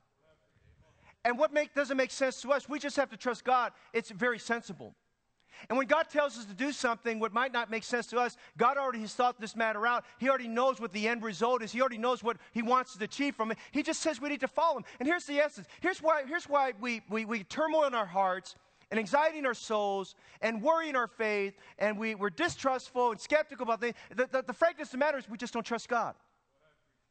[1.25, 3.71] And what make, doesn't make sense to us, we just have to trust God.
[3.93, 4.93] It's very sensible.
[5.69, 8.37] And when God tells us to do something, what might not make sense to us,
[8.57, 10.03] God already has thought this matter out.
[10.19, 11.71] He already knows what the end result is.
[11.71, 13.57] He already knows what He wants to achieve from it.
[13.71, 14.85] He just says we need to follow Him.
[14.99, 15.67] And here's the essence.
[15.79, 18.55] Here's why, here's why we, we, we turmoil in our hearts
[18.91, 23.19] and anxiety in our souls and worry in our faith and we, we're distrustful and
[23.19, 23.95] skeptical about things.
[24.15, 26.15] The, the, the frankness of the matter is we just don't trust God.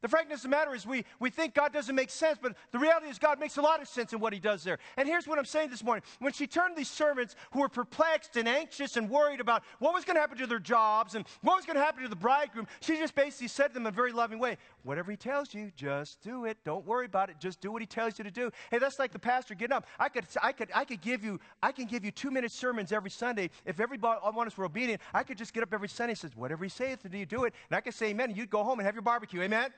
[0.03, 2.77] The frankness of the matter is we, we think God doesn't make sense, but the
[2.77, 4.77] reality is God makes a lot of sense in what he does there.
[4.97, 6.03] And here's what I'm saying this morning.
[6.19, 10.03] When she turned these servants who were perplexed and anxious and worried about what was
[10.03, 12.67] going to happen to their jobs and what was going to happen to the bridegroom,
[12.81, 15.71] she just basically said to them in a very loving way, whatever he tells you,
[15.77, 16.57] just do it.
[16.65, 17.37] Don't worry about it.
[17.39, 18.51] Just do what he tells you to do.
[18.71, 19.87] Hey, that's like the pastor getting up.
[19.97, 22.91] I could, I could, I could give you, I can give you two minute sermons
[22.91, 23.51] every Sunday.
[23.65, 26.19] If everybody one of us were obedient, I could just get up every Sunday and
[26.19, 27.53] says, whatever he saith to you, do it.
[27.69, 29.41] And I could say amen, and you'd go home and have your barbecue.
[29.41, 29.71] Amen?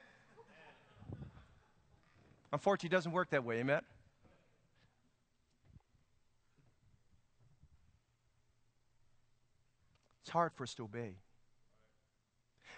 [2.56, 3.58] Unfortunately, it doesn't work that way.
[3.58, 3.82] Amen?
[10.22, 11.18] It's hard for us to obey.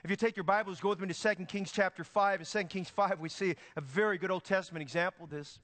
[0.03, 2.39] If you take your Bibles, go with me to 2 Kings chapter 5.
[2.39, 5.59] In 2 Kings 5, we see a very good Old Testament example of this.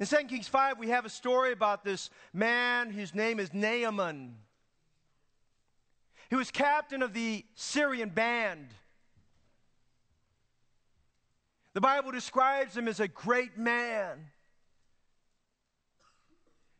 [0.00, 4.34] In 2 Kings 5, we have a story about this man whose name is Naaman.
[6.30, 8.70] He was captain of the Syrian band.
[11.76, 14.30] The Bible describes him as a great man,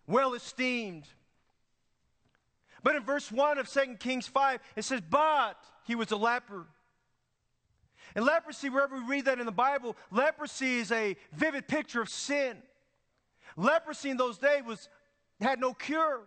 [0.07, 1.07] well esteemed.
[2.83, 6.67] But in verse 1 of 2 Kings 5, it says, But he was a leper.
[8.15, 12.09] And leprosy, wherever we read that in the Bible, leprosy is a vivid picture of
[12.09, 12.57] sin.
[13.55, 14.89] Leprosy in those days was,
[15.43, 16.23] had no cure.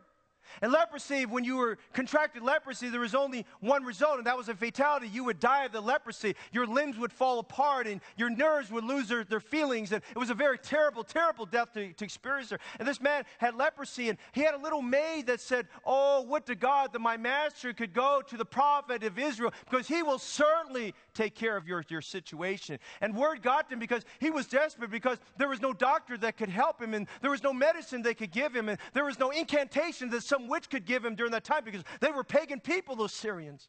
[0.62, 4.50] And leprosy, when you were contracted leprosy, there was only one result, and that was
[4.50, 5.08] a fatality.
[5.08, 6.36] You would die of the leprosy.
[6.52, 9.92] Your limbs would fall apart, and your nerves would lose their, their feelings.
[9.92, 12.60] And it was a very terrible, terrible death to, to experience there.
[12.80, 16.46] And this man had leprosy, and he had a little maid that said, Oh, would
[16.48, 20.20] to God that my master could go to the prophet of Israel, because he will
[20.20, 22.80] certainly take care of your, your situation.
[23.02, 26.38] And word got to him because he was desperate, because there was no doctor that
[26.38, 29.20] could help him, and there was no medicine they could give him, and there was
[29.20, 32.60] no incantation that some witch could give him during that time because they were pagan
[32.60, 33.68] people, those Syrians.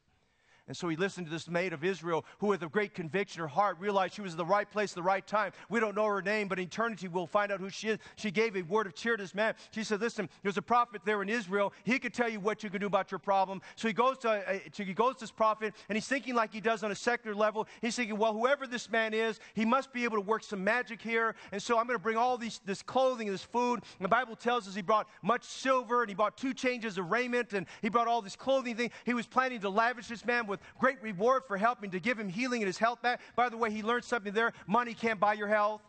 [0.71, 3.47] And so he listened to this maid of Israel who, with a great conviction, her
[3.49, 5.51] heart realized she was in the right place at the right time.
[5.67, 7.99] We don't know her name, but in eternity we'll find out who she is.
[8.15, 9.55] She gave a word of cheer to this man.
[9.71, 11.73] She said, Listen, there's a prophet there in Israel.
[11.83, 13.61] He could tell you what you can do about your problem.
[13.75, 16.53] So he goes to, uh, to, he goes to this prophet, and he's thinking like
[16.53, 17.67] he does on a secular level.
[17.81, 21.01] He's thinking, Well, whoever this man is, he must be able to work some magic
[21.01, 21.35] here.
[21.51, 23.81] And so I'm going to bring all these, this clothing and this food.
[23.99, 27.11] And the Bible tells us he brought much silver, and he bought two changes of
[27.11, 28.91] raiment, and he brought all this clothing thing.
[29.05, 32.29] He was planning to lavish this man with great reward for helping to give him
[32.29, 33.21] healing and his health back.
[33.35, 35.81] By the way, he learned something there money can't buy your health.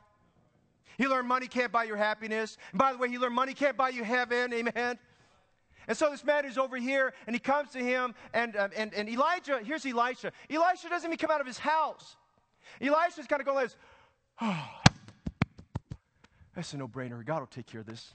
[0.98, 2.58] He learned money can't buy your happiness.
[2.72, 4.52] And by the way, he learned money can't buy you heaven.
[4.52, 4.98] Amen.
[5.88, 8.94] And so this man is over here, and he comes to him, and, um, and,
[8.94, 10.32] and Elijah, here's Elisha.
[10.48, 12.16] Elisha doesn't even come out of his house.
[12.80, 13.76] Elisha's kind of going like this,
[14.40, 14.68] oh,
[16.54, 17.24] that's a no brainer.
[17.24, 18.14] God will take care of this.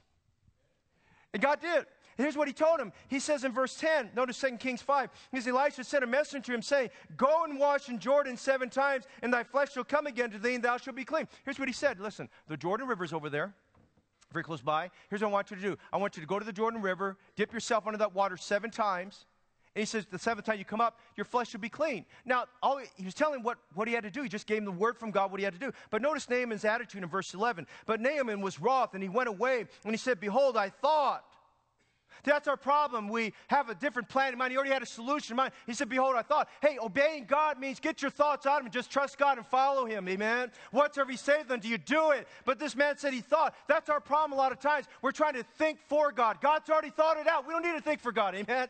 [1.33, 1.85] And God did.
[2.17, 2.91] Here's what he told him.
[3.07, 6.47] He says in verse 10, notice 2 Kings 5, he says, Elisha sent a messenger
[6.47, 10.07] to him saying, Go and wash in Jordan seven times, and thy flesh shall come
[10.07, 11.27] again to thee, and thou shalt be clean.
[11.45, 11.99] Here's what he said.
[11.99, 13.53] Listen, the Jordan River's over there,
[14.33, 14.89] very close by.
[15.09, 15.77] Here's what I want you to do.
[15.93, 18.71] I want you to go to the Jordan River, dip yourself under that water seven
[18.71, 19.25] times,
[19.77, 22.03] and he says, the seventh time you come up, your flesh should be clean.
[22.25, 24.23] Now, all, he was telling what, what he had to do.
[24.23, 25.71] He just gave him the word from God what he had to do.
[25.91, 27.67] But notice Naaman's attitude in verse 11.
[27.85, 31.25] But Naaman was wroth, and he went away, and he said, Behold, I thought
[32.23, 33.09] That's our problem.
[33.09, 34.51] We have a different plan in mind.
[34.51, 35.51] He already had a solution in mind.
[35.65, 36.49] He said, Behold, I thought.
[36.61, 38.71] Hey, obeying God means get your thoughts out of him.
[38.71, 40.07] Just trust God and follow him.
[40.07, 40.51] Amen.
[40.71, 42.27] Whatsoever he says, then do you do it?
[42.45, 43.55] But this man said he thought.
[43.67, 44.85] That's our problem a lot of times.
[45.01, 46.41] We're trying to think for God.
[46.41, 47.47] God's already thought it out.
[47.47, 48.35] We don't need to think for God.
[48.35, 48.67] Amen.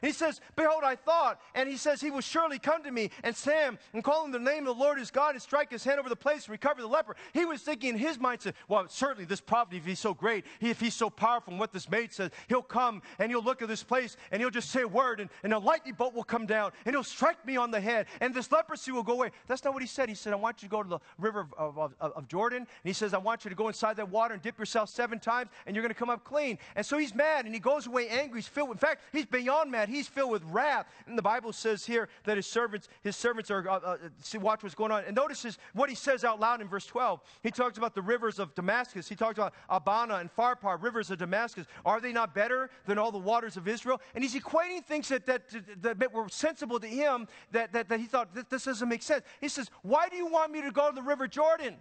[0.00, 1.40] He says, Behold, I thought.
[1.54, 4.38] And he says, He will surely come to me and Sam and call him the
[4.38, 6.80] name of the Lord his God and strike his hand over the place and recover
[6.80, 7.16] the leper.
[7.32, 10.80] He was thinking in his mindset, Well, certainly this prophet, if he's so great, if
[10.80, 13.82] he's so powerful, and what this maid says, he'll come and he'll look at this
[13.82, 16.72] place and he'll just say a word and, and a lightning bolt will come down
[16.84, 19.30] and he'll strike me on the head and this leprosy will go away.
[19.46, 20.08] That's not what he said.
[20.08, 22.58] He said, I want you to go to the river of, of, of, Jordan.
[22.58, 25.18] And he says, I want you to go inside that water and dip yourself seven
[25.18, 26.58] times and you're going to come up clean.
[26.76, 28.40] And so he's mad and he goes away angry.
[28.40, 29.87] He's filled, in fact, he's beyond mad.
[29.88, 30.86] He's filled with wrath.
[31.06, 34.62] And the Bible says here that his servants, his servants are, uh, uh, see, watch
[34.62, 35.04] what's going on.
[35.04, 37.20] And notice what he says out loud in verse 12.
[37.42, 39.08] He talks about the rivers of Damascus.
[39.08, 41.66] He talks about Abana and Pharpar, rivers of Damascus.
[41.84, 44.00] Are they not better than all the waters of Israel?
[44.14, 45.42] And he's equating things that, that,
[45.82, 49.24] that, that were sensible to him that, that, that he thought, this doesn't make sense.
[49.40, 51.76] He says, Why do you want me to go to the river Jordan?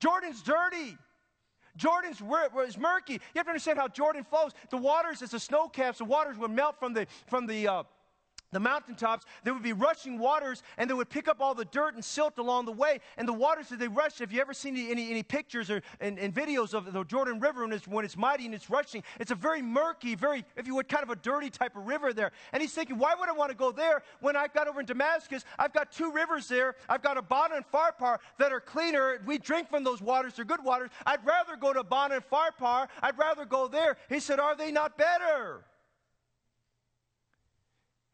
[0.00, 0.96] Jordan's dirty.
[1.76, 2.20] Jordan's
[2.66, 3.14] is murky.
[3.14, 4.52] You have to understand how Jordan flows.
[4.70, 7.82] The waters, as the snow caps, the waters would melt from the, from the, uh,
[8.52, 11.94] the mountaintops, there would be rushing waters, and they would pick up all the dirt
[11.94, 13.00] and silt along the way.
[13.16, 16.18] And the waters that they rush, if you ever seen any, any, pictures or and,
[16.18, 19.30] and, videos of the Jordan River when it's, when it's mighty and it's rushing, it's
[19.30, 22.30] a very murky, very, if you would, kind of a dirty type of river there.
[22.52, 24.86] And he's thinking, why would I want to go there when I've got over in
[24.86, 25.44] Damascus?
[25.58, 26.76] I've got two rivers there.
[26.88, 29.20] I've got Abana and Pharpar that are cleaner.
[29.26, 30.34] We drink from those waters.
[30.34, 30.90] They're good waters.
[31.04, 32.88] I'd rather go to Abana and Pharpar.
[33.02, 33.96] I'd rather go there.
[34.08, 35.64] He said, are they not better?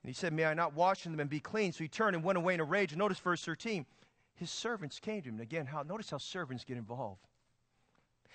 [0.03, 1.73] And he said, May I not wash in them and be clean?
[1.73, 2.93] So he turned and went away in a rage.
[2.93, 3.87] And notice verse 13.
[4.35, 5.35] His servants came to him.
[5.35, 7.27] And again, how, notice how servants get involved.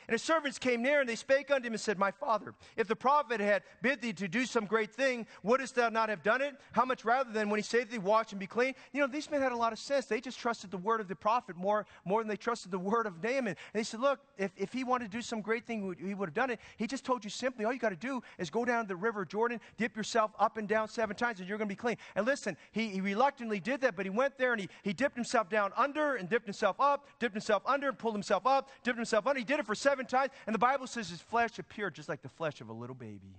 [0.08, 2.88] And his servants came near, and they spake unto him and said, My father, if
[2.88, 6.42] the prophet had bid thee to do some great thing, wouldst thou not have done
[6.42, 6.56] it?
[6.72, 8.74] How much rather than when he said to thee, Watch and be clean?
[8.94, 10.06] You know, these men had a lot of sense.
[10.06, 13.06] They just trusted the word of the prophet more, more than they trusted the word
[13.06, 13.48] of Naaman.
[13.48, 16.30] And they said, Look, if, if he wanted to do some great thing, he would
[16.30, 16.60] have done it.
[16.78, 19.26] He just told you simply, All you got to do is go down the river
[19.26, 21.98] Jordan, dip yourself up and down seven times, and you're going to be clean.
[22.16, 25.16] And listen, he, he reluctantly did that, but he went there and he, he dipped
[25.16, 28.98] himself down under and dipped himself up, dipped himself under and pulled himself up, dipped
[28.98, 29.40] himself under.
[29.40, 32.08] He did it for seven times, and the Bible Bible says his flesh appeared just
[32.08, 33.36] like the flesh of a little baby.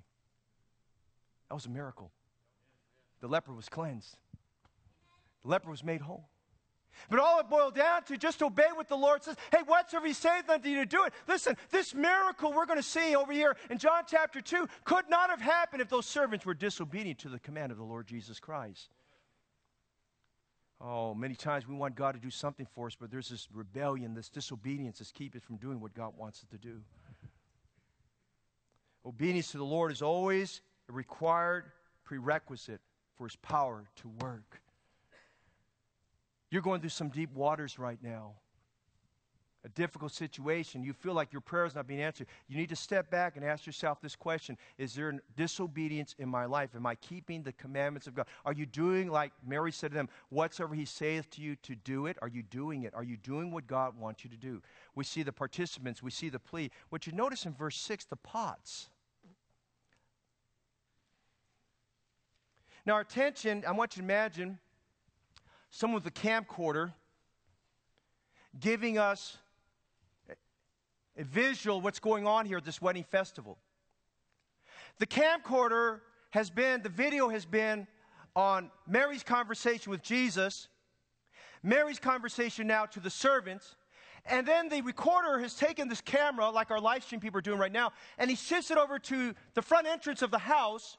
[1.49, 2.11] That was a miracle.
[3.21, 4.17] The leper was cleansed,
[5.43, 6.29] the leper was made whole.
[7.09, 9.37] But all it boiled down to just obey what the Lord says.
[9.53, 11.13] Hey, whatsoever He saith unto you to do it.
[11.29, 15.31] Listen, this miracle we're going to see over here in John chapter 2 could not
[15.31, 18.89] have happened if those servants were disobedient to the command of the Lord Jesus Christ.
[20.81, 24.15] Oh, many times we want God to do something for us, but there's this rebellion,
[24.15, 26.81] this disobedience that's keep us from doing what God wants us to do.
[29.05, 31.65] Obedience to the Lord is always a required
[32.05, 32.81] prerequisite
[33.17, 34.61] for His power to work.
[36.51, 38.35] You're going through some deep waters right now
[39.69, 42.77] a difficult situation, you feel like your prayer is not being answered, you need to
[42.77, 46.71] step back and ask yourself this question Is there disobedience in my life?
[46.75, 48.27] Am I keeping the commandments of God?
[48.45, 52.07] Are you doing like Mary said to them, Whatsoever he saith to you to do
[52.07, 52.17] it?
[52.23, 52.95] Are you doing it?
[52.95, 54.63] Are you doing what God wants you to do?
[54.95, 56.71] We see the participants, we see the plea.
[56.89, 58.89] What you notice in verse 6, the pots.
[62.87, 64.59] Now, our attention, I want you to imagine
[65.71, 66.93] someone with a camcorder
[68.59, 69.37] giving us
[71.25, 73.59] visual what's going on here at this wedding festival.
[74.99, 76.01] The camcorder
[76.31, 77.87] has been, the video has been
[78.35, 80.69] on Mary's conversation with Jesus,
[81.63, 83.77] Mary's conversation now to the servants,
[84.27, 87.59] and then the recorder has taken this camera, like our live stream people are doing
[87.59, 90.99] right now, and he shifts it over to the front entrance of the house,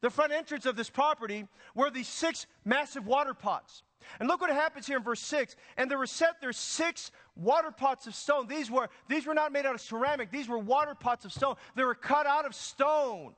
[0.00, 3.82] the front entrance of this property, where these six massive water pots.
[4.18, 5.56] And look what happens here in verse 6.
[5.76, 8.46] And there were set there six water pots of stone.
[8.46, 11.56] These were, these were not made out of ceramic, these were water pots of stone.
[11.74, 13.34] They were cut out of stone.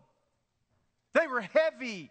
[1.12, 2.10] They were heavy.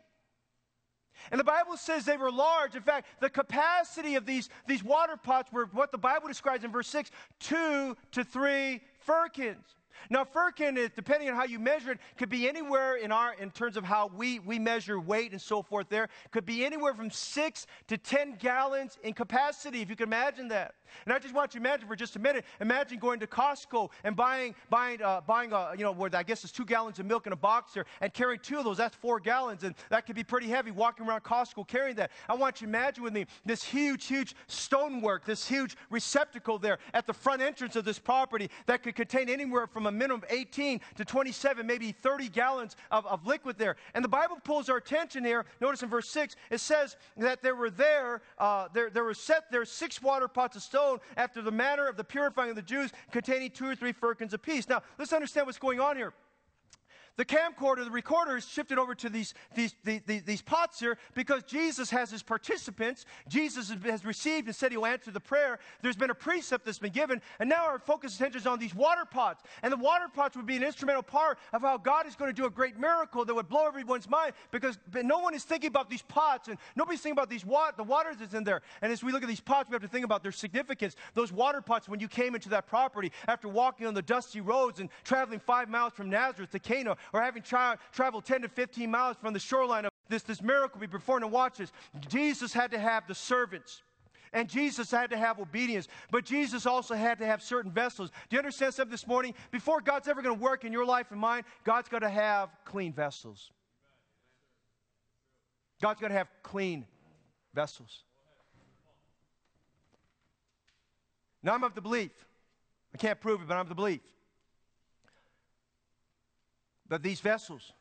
[1.32, 2.76] And the Bible says they were large.
[2.76, 6.72] In fact, the capacity of these, these water pots were what the Bible describes in
[6.72, 9.66] verse 6 two to three firkins.
[10.10, 13.52] Now, firkin, is, depending on how you measure it, could be anywhere in our in
[13.52, 15.88] terms of how we, we measure weight and so forth.
[15.90, 20.48] There could be anywhere from six to ten gallons in capacity, if you can imagine
[20.50, 20.76] that.
[21.06, 22.46] And I just want you to imagine for just a minute.
[22.62, 26.44] Imagine going to Costco and buying buying uh, buying a you know where I guess
[26.44, 28.78] it's two gallons of milk in a box there, and carrying two of those.
[28.78, 30.72] That's four gallons, and that could be pretty heavy.
[30.72, 32.12] Walking around Costco carrying that.
[32.30, 36.80] I want you to imagine with me this huge, huge stonework, this huge receptacle there
[36.94, 40.24] at the front entrance of this property that could contain anywhere from from a minimum
[40.24, 43.76] of 18 to 27, maybe 30 gallons of, of liquid there.
[43.94, 45.46] And the Bible pulls our attention here.
[45.60, 49.52] Notice in verse 6, it says that there were there, uh, there, there were set
[49.52, 52.92] there six water pots of stone after the manner of the purifying of the Jews,
[53.12, 54.70] containing two or three firkins apiece.
[54.70, 56.14] Now, let's understand what's going on here.
[57.16, 61.44] The camcorder, the recorder is shifted over to these, these, these, these, pots here because
[61.44, 63.06] Jesus has his participants.
[63.30, 65.60] Jesus has received and said he'll answer the prayer.
[65.84, 68.74] There's been a precept that's been given, and now our focus attention is on these
[68.74, 69.44] water pots.
[69.62, 72.36] And the water pots would be an instrumental part of how God is going to
[72.36, 75.92] do a great miracle that would blow everyone's mind because no one is thinking about
[75.92, 78.64] these pots and nobody's thinking about these water, the water that's in there.
[78.82, 80.96] And as we look at these pots, we have to think about their significance.
[81.14, 84.80] Those water pots, when you came into that property after walking on the dusty roads
[84.80, 88.90] and traveling five miles from Nazareth to Cana, or having tra- traveled 10 to 15
[88.90, 91.24] miles from the shoreline of this, this miracle be performed.
[91.24, 91.72] And watch this.
[92.08, 93.82] Jesus had to have the servants.
[94.32, 95.88] And Jesus had to have obedience.
[96.12, 98.10] But Jesus also had to have certain vessels.
[98.30, 99.34] Do you understand something this morning?
[99.52, 102.50] Before God's ever going to work in your life and mine, God's got to have
[102.66, 103.52] clean vessels.
[105.82, 106.86] God's got to have clean
[107.54, 108.04] vessels.
[111.44, 112.12] Now I'm of the belief.
[112.94, 114.02] I can't prove it, but I'm of the belief
[116.90, 117.74] that these vessels,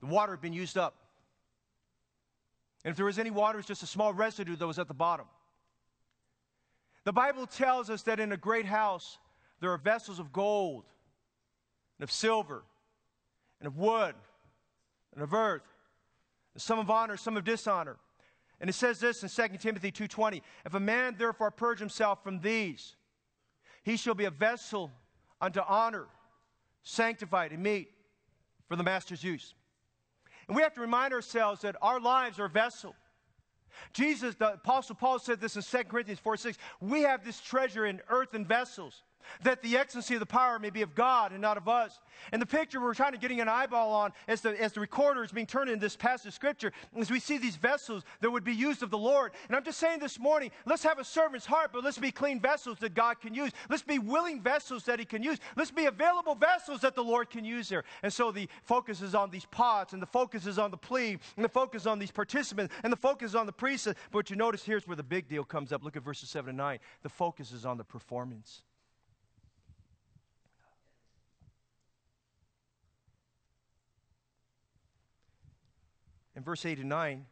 [0.00, 0.94] the water had been used up.
[2.84, 4.94] And if there was any water, it's just a small residue that was at the
[4.94, 5.26] bottom.
[7.04, 9.18] The Bible tells us that in a great house,
[9.60, 10.84] there are vessels of gold,
[11.98, 12.64] and of silver,
[13.60, 14.14] and of wood,
[15.14, 15.62] and of earth,
[16.54, 17.96] and some of honor, some of dishonor.
[18.60, 22.40] And it says this in 2 Timothy 2:20, if a man therefore purge himself from
[22.40, 22.96] these,
[23.82, 24.92] he shall be a vessel
[25.40, 26.06] unto honor,
[26.86, 27.90] sanctified, and meet
[28.68, 29.54] for the master's use.
[30.46, 32.94] And we have to remind ourselves that our lives are a vessel.
[33.92, 36.58] Jesus, the Apostle Paul said this in 2 Corinthians 4 6.
[36.80, 39.02] We have this treasure in earthen vessels
[39.42, 42.00] that the excellency of the power may be of God and not of us.
[42.32, 45.22] And the picture we're trying to getting an eyeball on as the, as the recorder
[45.22, 48.44] is being turned in this passage of scripture, as we see these vessels that would
[48.44, 49.32] be used of the Lord.
[49.48, 52.40] And I'm just saying this morning, let's have a servant's heart, but let's be clean
[52.40, 53.52] vessels that God can use.
[53.68, 55.38] Let's be willing vessels that He can use.
[55.56, 57.84] Let's be available vessels that the Lord can use there.
[58.02, 61.18] And so the focus is on these pots, and the focus is on the plea,
[61.36, 63.88] and the focus on these participants, and the focus on the priest.
[64.10, 65.84] But you notice here's where the big deal comes up.
[65.84, 66.78] Look at verses 7 and 9.
[67.02, 68.62] The focus is on the performance.
[76.36, 77.24] In verse 8 and 9,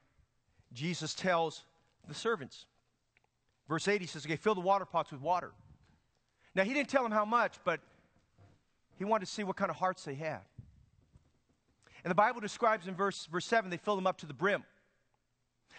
[0.72, 1.62] Jesus tells
[2.08, 2.66] the servants.
[3.68, 5.52] Verse 8, he says, Okay, fill the water pots with water.
[6.54, 7.80] Now, he didn't tell them how much, but
[8.98, 10.40] he wanted to see what kind of hearts they had.
[12.02, 14.64] And the Bible describes in verse, verse 7, they fill them up to the brim.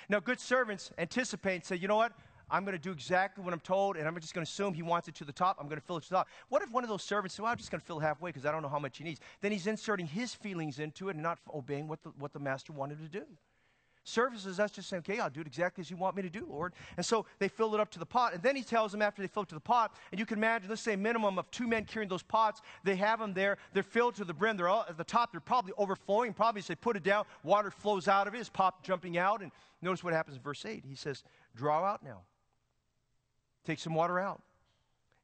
[0.08, 2.12] Now, good servants anticipate and say, You know what?
[2.50, 4.84] I'm going to do exactly what I'm told, and I'm just going to assume he
[4.84, 5.58] wants it to the top.
[5.60, 6.28] I'm going to fill it to the top.
[6.50, 8.46] What if one of those servants says, well, I'm just going to fill halfway because
[8.46, 9.20] I don't know how much he needs?
[9.42, 12.74] Then he's inserting his feelings into it and not obeying what the, what the master
[12.74, 13.26] wanted to do.
[14.08, 16.46] Services, that's just saying, okay, I'll do it exactly as you want me to do,
[16.48, 16.74] Lord.
[16.96, 18.36] And so they fill it up to the pot.
[18.36, 20.38] And then he tells them after they fill it to the pot, and you can
[20.38, 22.62] imagine, let's say a minimum of two men carrying those pots.
[22.84, 23.58] They have them there.
[23.74, 24.58] They're filled to the brim.
[24.58, 25.32] They're all at the top.
[25.32, 26.34] They're probably overflowing.
[26.34, 28.40] Probably as they put it down, water flows out of it.
[28.40, 29.42] It's pop jumping out.
[29.42, 30.84] And notice what happens in verse 8.
[30.88, 31.24] He says,
[31.56, 32.22] draw out now.
[33.66, 34.42] Take some water out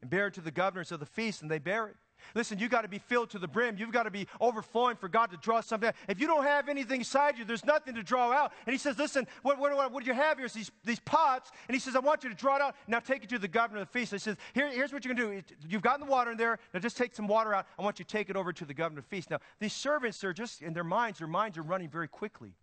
[0.02, 1.96] and bear it to the governors of the feast, and they bear it.
[2.36, 3.78] Listen, you've got to be filled to the brim.
[3.78, 5.96] You've got to be overflowing for God to draw something out.
[6.08, 8.54] If you don't have anything inside you, there's nothing to draw out.
[8.66, 10.46] And he says, Listen, what, what, what, what do you have here?
[10.46, 11.52] Is these, these pots.
[11.68, 12.76] And he says, I want you to draw it out.
[12.88, 14.12] Now take it to the governor of the feast.
[14.12, 15.56] He says, Here, Here's what you're going to do.
[15.68, 16.60] You've gotten the water in there.
[16.74, 17.66] Now just take some water out.
[17.78, 19.30] I want you to take it over to the governor of the feast.
[19.30, 22.54] Now, these servants, they're just in their minds, their minds are running very quickly.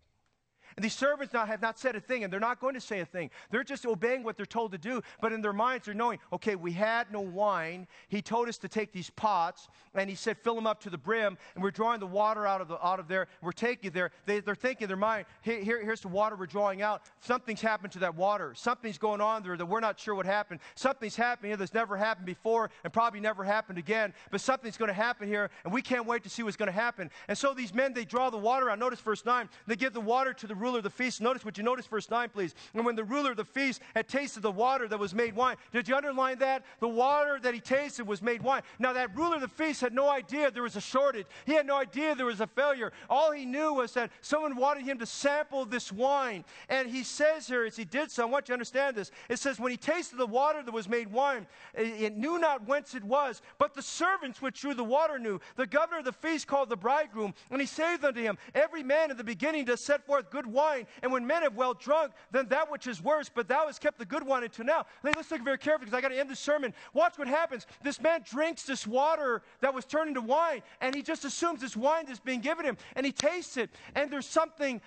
[0.79, 3.05] These servants now have not said a thing, and they're not going to say a
[3.05, 3.29] thing.
[3.51, 5.01] They're just obeying what they're told to do.
[5.21, 7.87] But in their minds, they're knowing, okay, we had no wine.
[8.07, 10.97] He told us to take these pots, and he said, fill them up to the
[10.97, 13.27] brim, and we're drawing the water out of, the, out of there.
[13.41, 14.11] We're taking there.
[14.25, 17.03] They, are thinking in their mind, here, here's the water we're drawing out.
[17.19, 18.53] Something's happened to that water.
[18.55, 20.59] Something's going on there that we're not sure what happened.
[20.75, 24.13] Something's happening here that's never happened before and probably never happened again.
[24.31, 26.71] But something's going to happen here, and we can't wait to see what's going to
[26.71, 27.09] happen.
[27.27, 28.79] And so these men, they draw the water out.
[28.79, 29.49] Notice verse 9.
[29.67, 31.21] They give the water to the ruler of the feast.
[31.21, 32.55] Notice what you notice, verse 9, please.
[32.73, 35.57] And when the ruler of the feast had tasted the water that was made wine,
[35.71, 36.63] did you underline that?
[36.79, 38.61] The water that he tasted was made wine.
[38.77, 41.25] Now, that ruler of the feast had no idea there was a shortage.
[41.45, 42.91] He had no idea there was a failure.
[43.09, 46.45] All he knew was that someone wanted him to sample this wine.
[46.69, 49.11] And he says here, as he did so, I want you to understand this.
[49.29, 52.95] It says, when he tasted the water that was made wine, it knew not whence
[52.95, 55.39] it was, but the servants which drew the water knew.
[55.55, 59.11] The governor of the feast called the bridegroom, and he said unto him, Every man
[59.11, 60.85] in the beginning does set forth good wine wine.
[61.01, 63.97] And when men have well drunk, then that which is worse, but thou hast kept
[63.97, 64.85] the good wine until now.
[65.03, 66.73] Let's look very carefully because I got to end the sermon.
[66.93, 67.65] Watch what happens.
[67.83, 71.77] This man drinks this water that was turned into wine, and he just assumes this
[71.77, 74.81] wine that's being given him, and he tastes it, and there's something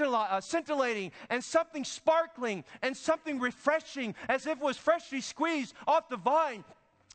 [0.00, 6.08] uh, scintillating, and something sparkling, and something refreshing, as if it was freshly squeezed off
[6.08, 6.64] the vine.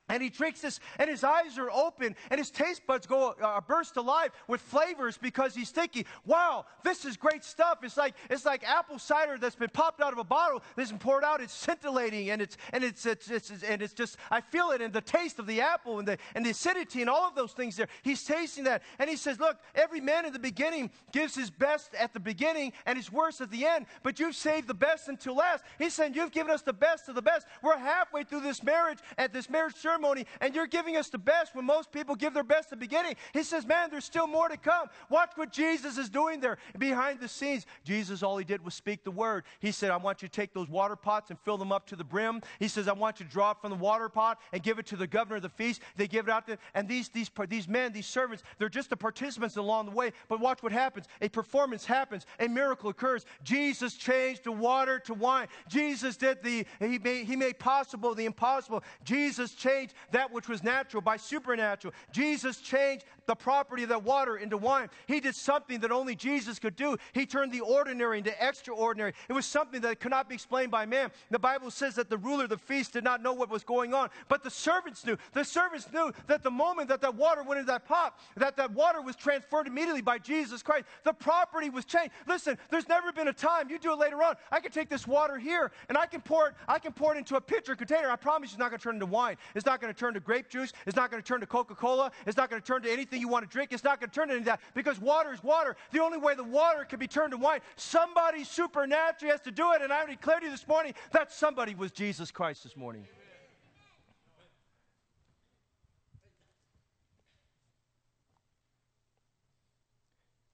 [0.08, 3.60] And he drinks this, and his eyes are open, and his taste buds go uh,
[3.62, 8.46] burst alive with flavors because he's thinking, "Wow, this is great stuff." It's like it's
[8.46, 11.42] like apple cider that's been popped out of a bottle, that's been poured out.
[11.42, 14.82] It's scintillating, and it's and it's, it's, it's, it's and it's just I feel it
[14.82, 17.54] in the taste of the apple and the and the acidity and all of those
[17.54, 17.88] things there.
[18.04, 21.96] He's tasting that, and he says, "Look, every man in the beginning gives his best
[21.96, 25.38] at the beginning and his worst at the end, but you've saved the best until
[25.38, 27.48] last." He's saying, "You've given us the best of the best.
[27.64, 31.18] We're halfway through this marriage at this marriage ceremony." Ceremony and you're giving us the
[31.18, 33.16] best when most people give their best at the beginning.
[33.34, 34.88] He says, Man, there's still more to come.
[35.10, 37.66] Watch what Jesus is doing there behind the scenes.
[37.84, 39.44] Jesus, all he did was speak the word.
[39.60, 41.96] He said, I want you to take those water pots and fill them up to
[41.96, 42.42] the brim.
[42.60, 44.86] He says, I want you to draw it from the water pot and give it
[44.88, 45.82] to the governor of the feast.
[45.96, 48.98] They give it out to, and these, these, these men, these servants, they're just the
[48.98, 50.12] participants along the way.
[50.28, 51.06] But watch what happens.
[51.22, 53.26] A performance happens, a miracle occurs.
[53.44, 55.48] Jesus changed the water to wine.
[55.70, 58.84] Jesus did the, he made, he made possible the impossible.
[59.04, 61.94] Jesus changed changed that which was natural by supernatural.
[62.12, 64.90] Jesus changed the property of that water into wine.
[65.08, 66.98] He did something that only Jesus could do.
[67.14, 69.14] He turned the ordinary into extraordinary.
[69.28, 71.12] It was something that could not be explained by man.
[71.32, 73.94] The Bible says that the ruler of the feast did not know what was going
[73.94, 75.18] on, but the servants knew.
[75.34, 78.72] The servants knew that the moment that that water went into that pot, that that
[78.72, 80.86] water was transferred immediately by Jesus Christ.
[81.04, 82.12] The property was changed.
[82.28, 85.08] Listen, there's never been a time, you do it later on, I can take this
[85.08, 88.10] water here and I can pour it, I can pour it into a pitcher container.
[88.10, 89.38] I promise it's not going to turn into wine.
[89.56, 90.74] It's not going to turn to grape juice.
[90.86, 92.12] It's not going to turn to Coca Cola.
[92.26, 93.72] It's not going to turn to anything you want to drink.
[93.72, 95.76] It's not going to turn into that because water is water.
[95.92, 99.74] The only way the water can be turned to wine, somebody supernaturally has to do
[99.74, 99.82] it.
[99.82, 103.06] And I declare to you this morning that somebody was Jesus Christ this morning.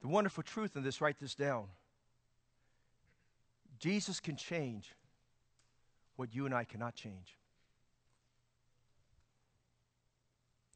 [0.01, 1.65] The wonderful truth in this, write this down.
[3.80, 4.95] Jesus can change
[6.15, 7.36] what you and I cannot change.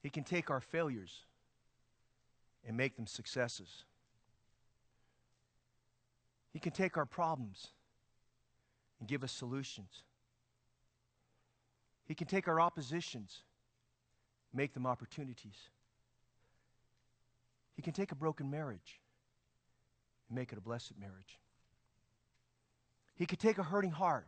[0.06, 1.22] He can take our failures
[2.64, 3.86] and make them successes.
[6.54, 7.70] He can take our problems
[9.00, 10.04] and give us solutions.
[12.08, 13.42] He can take our oppositions,
[14.54, 15.58] make them opportunities.
[17.76, 19.02] He can take a broken marriage
[20.30, 21.40] and make it a blessed marriage.
[23.16, 24.28] He can take a hurting heart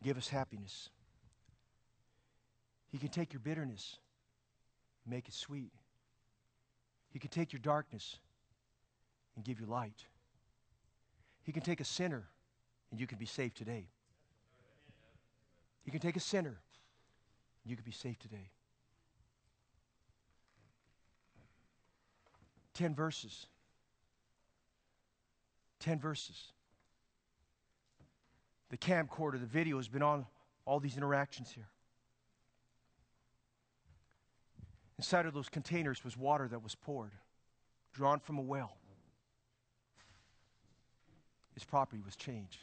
[0.00, 0.88] and give us happiness.
[2.92, 3.96] He can take your bitterness
[5.06, 5.72] make it sweet.
[7.10, 8.18] He can take your darkness
[9.36, 10.06] and give you light.
[11.42, 12.24] He can take a sinner
[12.90, 13.88] and you can be saved today.
[15.84, 16.60] He can take a sinner
[17.64, 18.50] and you can be saved today.
[22.74, 23.46] Ten verses.
[25.80, 26.52] Ten verses.
[28.70, 30.24] The camcorder, the video has been on
[30.64, 31.68] all these interactions here.
[35.02, 37.10] Inside of those containers was water that was poured,
[37.92, 38.76] drawn from a well.
[41.54, 42.62] His property was changed.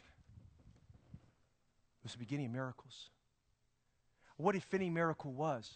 [1.12, 3.10] It was the beginning of miracles.
[4.38, 5.70] What if any, miracle was,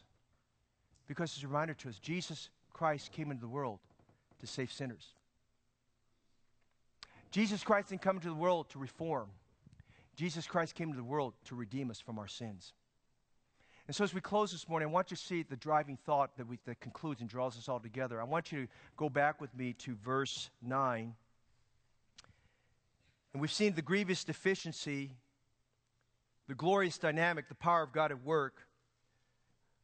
[1.06, 3.80] because it's a reminder to us Jesus Christ came into the world
[4.40, 5.08] to save sinners.
[7.30, 9.28] Jesus Christ didn't come into the world to reform.
[10.16, 12.72] Jesus Christ came into the world to redeem us from our sins.
[13.86, 16.36] And so, as we close this morning, I want you to see the driving thought
[16.38, 18.20] that, we, that concludes and draws us all together.
[18.20, 21.14] I want you to go back with me to verse 9.
[23.34, 25.10] And we've seen the grievous deficiency,
[26.48, 28.66] the glorious dynamic, the power of God at work.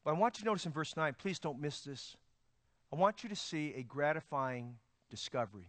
[0.02, 2.16] But I want you to notice in verse 9, please don't miss this.
[2.90, 4.76] I want you to see a gratifying
[5.10, 5.68] discovery.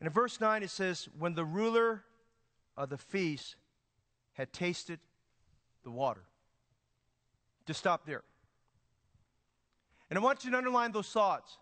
[0.00, 2.04] And in verse 9, it says, When the ruler
[2.74, 3.56] of the feast
[4.32, 4.98] had tasted
[5.84, 6.22] the water.
[7.66, 8.22] Just stop there.
[10.08, 11.56] And I want you to underline those thoughts.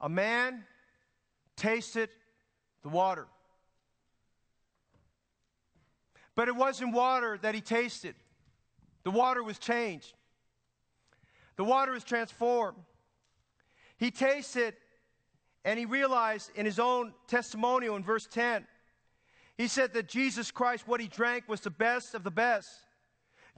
[0.00, 0.64] A man
[1.56, 2.10] tasted
[2.82, 3.26] the water.
[6.34, 8.14] But it wasn't water that he tasted,
[9.02, 10.14] the water was changed,
[11.56, 12.78] the water was transformed.
[13.96, 14.74] He tasted
[15.64, 18.64] and he realized in his own testimonial in verse 10,
[19.56, 22.70] he said that Jesus Christ, what he drank was the best of the best.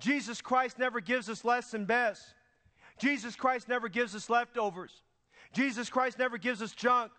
[0.00, 2.22] Jesus Christ never gives us less than best.
[2.98, 4.90] Jesus Christ never gives us leftovers.
[5.52, 7.12] Jesus Christ never gives us junk.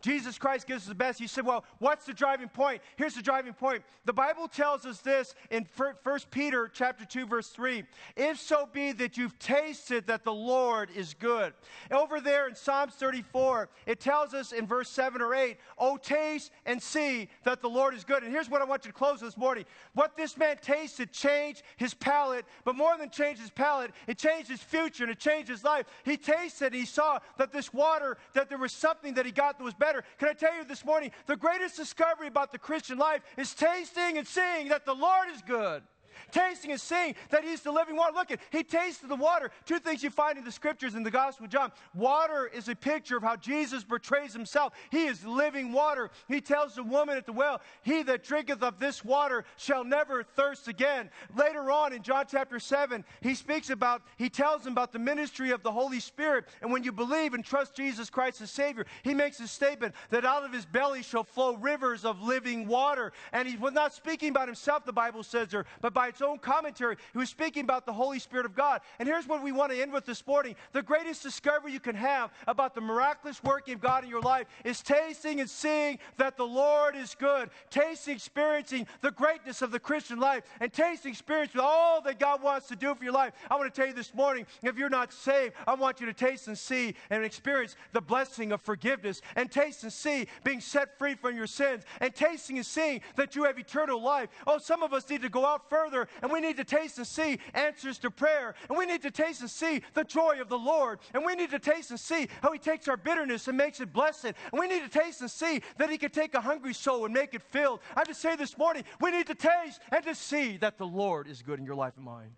[0.00, 1.18] Jesus Christ gives us the best.
[1.18, 2.82] He said, well, what's the driving point?
[2.96, 3.82] Here's the driving point.
[4.04, 5.94] The Bible tells us this in 1
[6.30, 7.82] Peter chapter 2, verse 3.
[8.16, 11.52] If so be that you've tasted that the Lord is good.
[11.90, 16.52] Over there in Psalms 34, it tells us in verse 7 or 8, oh, taste
[16.64, 18.22] and see that the Lord is good.
[18.22, 19.64] And here's what I want you to close this morning.
[19.94, 24.48] What this man tasted changed his palate, but more than changed his palate, it changed
[24.48, 25.86] his future and it changed his life.
[26.04, 29.58] He tasted and he saw that this water, that there was something that he got
[29.58, 30.04] that was better better.
[30.18, 34.18] Can I tell you this morning, the greatest discovery about the Christian life is tasting
[34.18, 35.82] and seeing that the Lord is good
[36.30, 38.12] tasting and seeing that he's the living water.
[38.14, 39.50] Look at, he tasted the water.
[39.66, 41.72] Two things you find in the scriptures in the Gospel of John.
[41.94, 44.72] Water is a picture of how Jesus portrays himself.
[44.90, 46.10] He is living water.
[46.28, 50.22] He tells the woman at the well, He that drinketh of this water shall never
[50.22, 51.10] thirst again.
[51.36, 55.50] Later on in John chapter 7, he speaks about, he tells them about the ministry
[55.50, 56.46] of the Holy Spirit.
[56.62, 60.24] And when you believe and trust Jesus Christ as Savior, he makes a statement that
[60.24, 63.12] out of his belly shall flow rivers of living water.
[63.32, 66.38] And he was not speaking about himself, the Bible says there, but by its own
[66.38, 66.96] commentary.
[67.12, 68.80] He was speaking about the Holy Spirit of God.
[68.98, 70.56] And here's what we want to end with this morning.
[70.72, 74.46] The greatest discovery you can have about the miraculous working of God in your life
[74.64, 77.50] is tasting and seeing that the Lord is good.
[77.70, 82.68] Tasting, experiencing the greatness of the Christian life, and tasting, experiencing all that God wants
[82.68, 83.32] to do for your life.
[83.50, 86.12] I want to tell you this morning if you're not saved, I want you to
[86.12, 90.98] taste and see and experience the blessing of forgiveness, and taste and see being set
[90.98, 94.28] free from your sins, and tasting and seeing that you have eternal life.
[94.46, 97.06] Oh, some of us need to go out further and we need to taste and
[97.06, 98.54] see answers to prayer.
[98.68, 100.98] And we need to taste and see the joy of the Lord.
[101.14, 103.92] And we need to taste and see how He takes our bitterness and makes it
[103.92, 104.26] blessed.
[104.26, 107.14] And we need to taste and see that He can take a hungry soul and
[107.14, 107.80] make it filled.
[107.96, 111.28] I just say this morning, we need to taste and to see that the Lord
[111.28, 112.30] is good in your life and mine.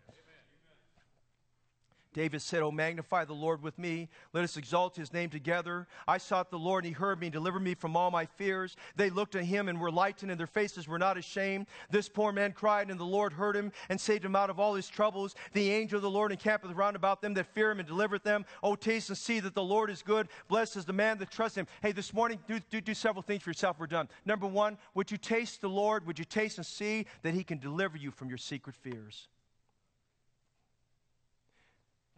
[2.12, 4.08] David said, Oh, magnify the Lord with me.
[4.32, 5.86] Let us exalt his name together.
[6.08, 8.76] I sought the Lord, and he heard me and delivered me from all my fears.
[8.96, 11.66] They looked at him and were lightened, and their faces were not ashamed.
[11.88, 14.74] This poor man cried, and the Lord heard him and saved him out of all
[14.74, 15.36] his troubles.
[15.52, 18.44] The angel of the Lord encampeth round about them that fear him and delivereth them.
[18.62, 20.28] Oh, taste and see that the Lord is good.
[20.48, 21.68] Blessed is the man that trusts him.
[21.80, 23.78] Hey, this morning, do, do, do several things for yourself.
[23.78, 24.08] We're done.
[24.24, 26.06] Number one, would you taste the Lord?
[26.06, 29.28] Would you taste and see that he can deliver you from your secret fears?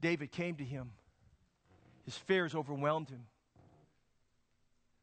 [0.03, 0.91] David came to him.
[2.05, 3.25] His fears overwhelmed him.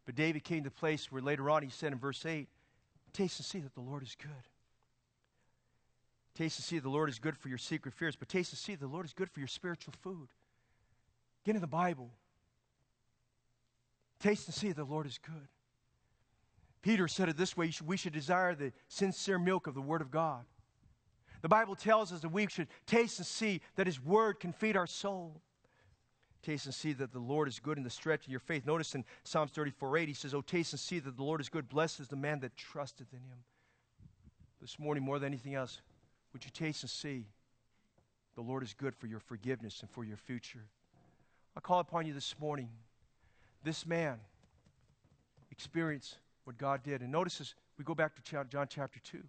[0.06, 2.48] But David came to the place where later on he said in verse 8,
[3.14, 4.30] Taste and see that the Lord is good.
[6.36, 8.60] Taste and see that the Lord is good for your secret fears, but taste and
[8.60, 10.28] see the Lord is good for your spiritual food.
[11.46, 12.12] Get in the Bible.
[14.20, 15.48] Taste and see that the Lord is good.
[16.82, 20.12] Peter said it this way we should desire the sincere milk of the Word of
[20.12, 20.46] God.
[21.42, 24.76] The Bible tells us that we should taste and see that His Word can feed
[24.76, 25.42] our soul.
[26.42, 28.66] Taste and see that the Lord is good in the stretch of your faith.
[28.66, 31.50] Notice in Psalms 34 8, he says, Oh, taste and see that the Lord is
[31.50, 31.68] good.
[31.68, 33.40] Blessed is the man that trusteth in Him.
[34.62, 35.82] This morning, more than anything else,
[36.34, 37.26] would you taste and see
[38.36, 40.66] the Lord is good for your forgiveness and for your future?
[41.56, 42.70] I call upon you this morning.
[43.64, 44.20] This man
[45.52, 47.02] experienced what God did.
[47.02, 49.22] And notice as we go back to John chapter 2.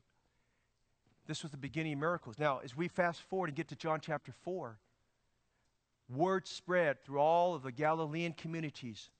[1.26, 2.38] This was the beginning of miracles.
[2.38, 4.78] Now, as we fast forward and get to John chapter 4,
[6.08, 9.10] word spread through all of the Galilean communities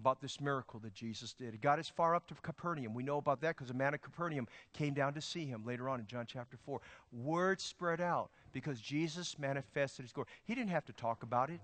[0.00, 1.54] about this miracle that Jesus did.
[1.54, 2.94] It got as far up to Capernaum.
[2.94, 5.88] We know about that because a man of Capernaum came down to see him later
[5.88, 6.80] on in John chapter 4.
[7.12, 10.28] Word spread out because Jesus manifested his glory.
[10.44, 11.60] He didn't have to talk about it,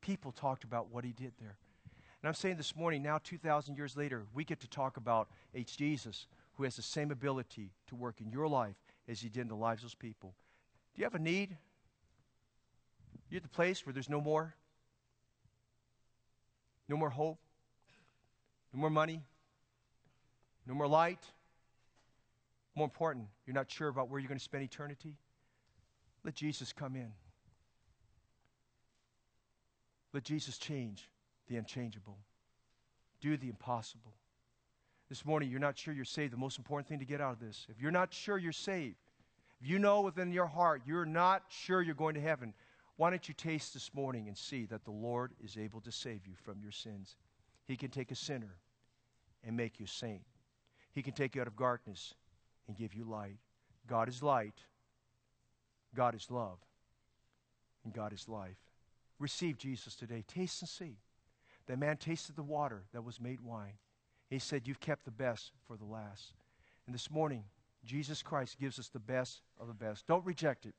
[0.00, 1.56] people talked about what he did there.
[2.22, 5.76] And I'm saying this morning, now 2,000 years later, we get to talk about H.
[5.76, 8.76] Jesus, who has the same ability to work in your life
[9.08, 10.34] as he did in the lives of those people.
[10.94, 11.56] Do you have a need?
[13.28, 14.54] You're at the place where there's no more?
[16.88, 17.38] No more hope?
[18.72, 19.22] No more money?
[20.66, 21.24] No more light?
[22.74, 25.16] More important, you're not sure about where you're going to spend eternity?
[26.24, 27.10] Let Jesus come in.
[30.12, 31.08] Let Jesus change
[31.48, 32.18] the unchangeable.
[33.20, 34.14] Do the impossible
[35.08, 37.40] this morning you're not sure you're saved, the most important thing to get out of
[37.40, 38.96] this, if you're not sure you're saved,
[39.60, 42.52] if you know within your heart you're not sure you're going to heaven,
[42.96, 46.26] why don't you taste this morning and see that the Lord is able to save
[46.26, 47.16] you from your sins?
[47.66, 48.56] He can take a sinner
[49.44, 50.22] and make you a saint.
[50.92, 52.14] He can take you out of darkness
[52.66, 53.36] and give you light.
[53.86, 54.58] God is light,
[55.94, 56.58] God is love,
[57.84, 58.56] and God is life.
[59.18, 60.24] Receive Jesus today.
[60.26, 60.96] Taste and see.
[61.66, 63.74] That man tasted the water that was made wine.
[64.28, 66.34] He said, You've kept the best for the last.
[66.86, 67.44] And this morning,
[67.84, 70.06] Jesus Christ gives us the best of the best.
[70.06, 70.74] Don't reject it,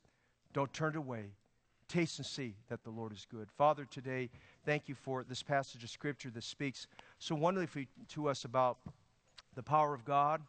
[0.53, 1.31] don't turn it away.
[1.87, 3.49] Taste and see that the Lord is good.
[3.57, 4.29] Father, today,
[4.65, 6.85] thank you for this passage of Scripture that speaks
[7.17, 8.77] so wonderfully to us about
[9.55, 10.41] the power of God,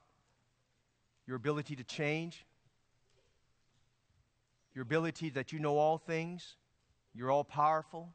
[1.28, 2.44] your ability to change,
[4.74, 6.56] your ability that you know all things,
[7.14, 8.12] you're all powerful.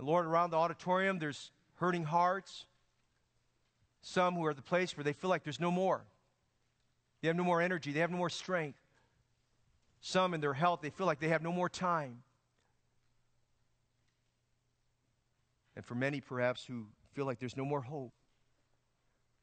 [0.00, 2.64] And Lord, around the auditorium, there's hurting hearts.
[4.00, 6.06] Some who are at the place where they feel like there's no more.
[7.20, 8.78] They have no more energy, they have no more strength.
[10.00, 12.22] Some in their health, they feel like they have no more time.
[15.76, 18.14] And for many, perhaps, who feel like there's no more hope,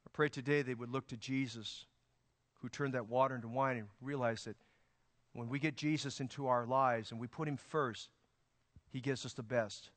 [0.08, 1.86] I pray today they would look to Jesus,
[2.64, 4.58] who turned that water into wine, and realize that
[5.34, 8.10] when we get Jesus into our lives and we put him first,
[8.90, 9.92] he gives us the best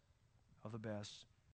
[0.64, 1.29] of the best.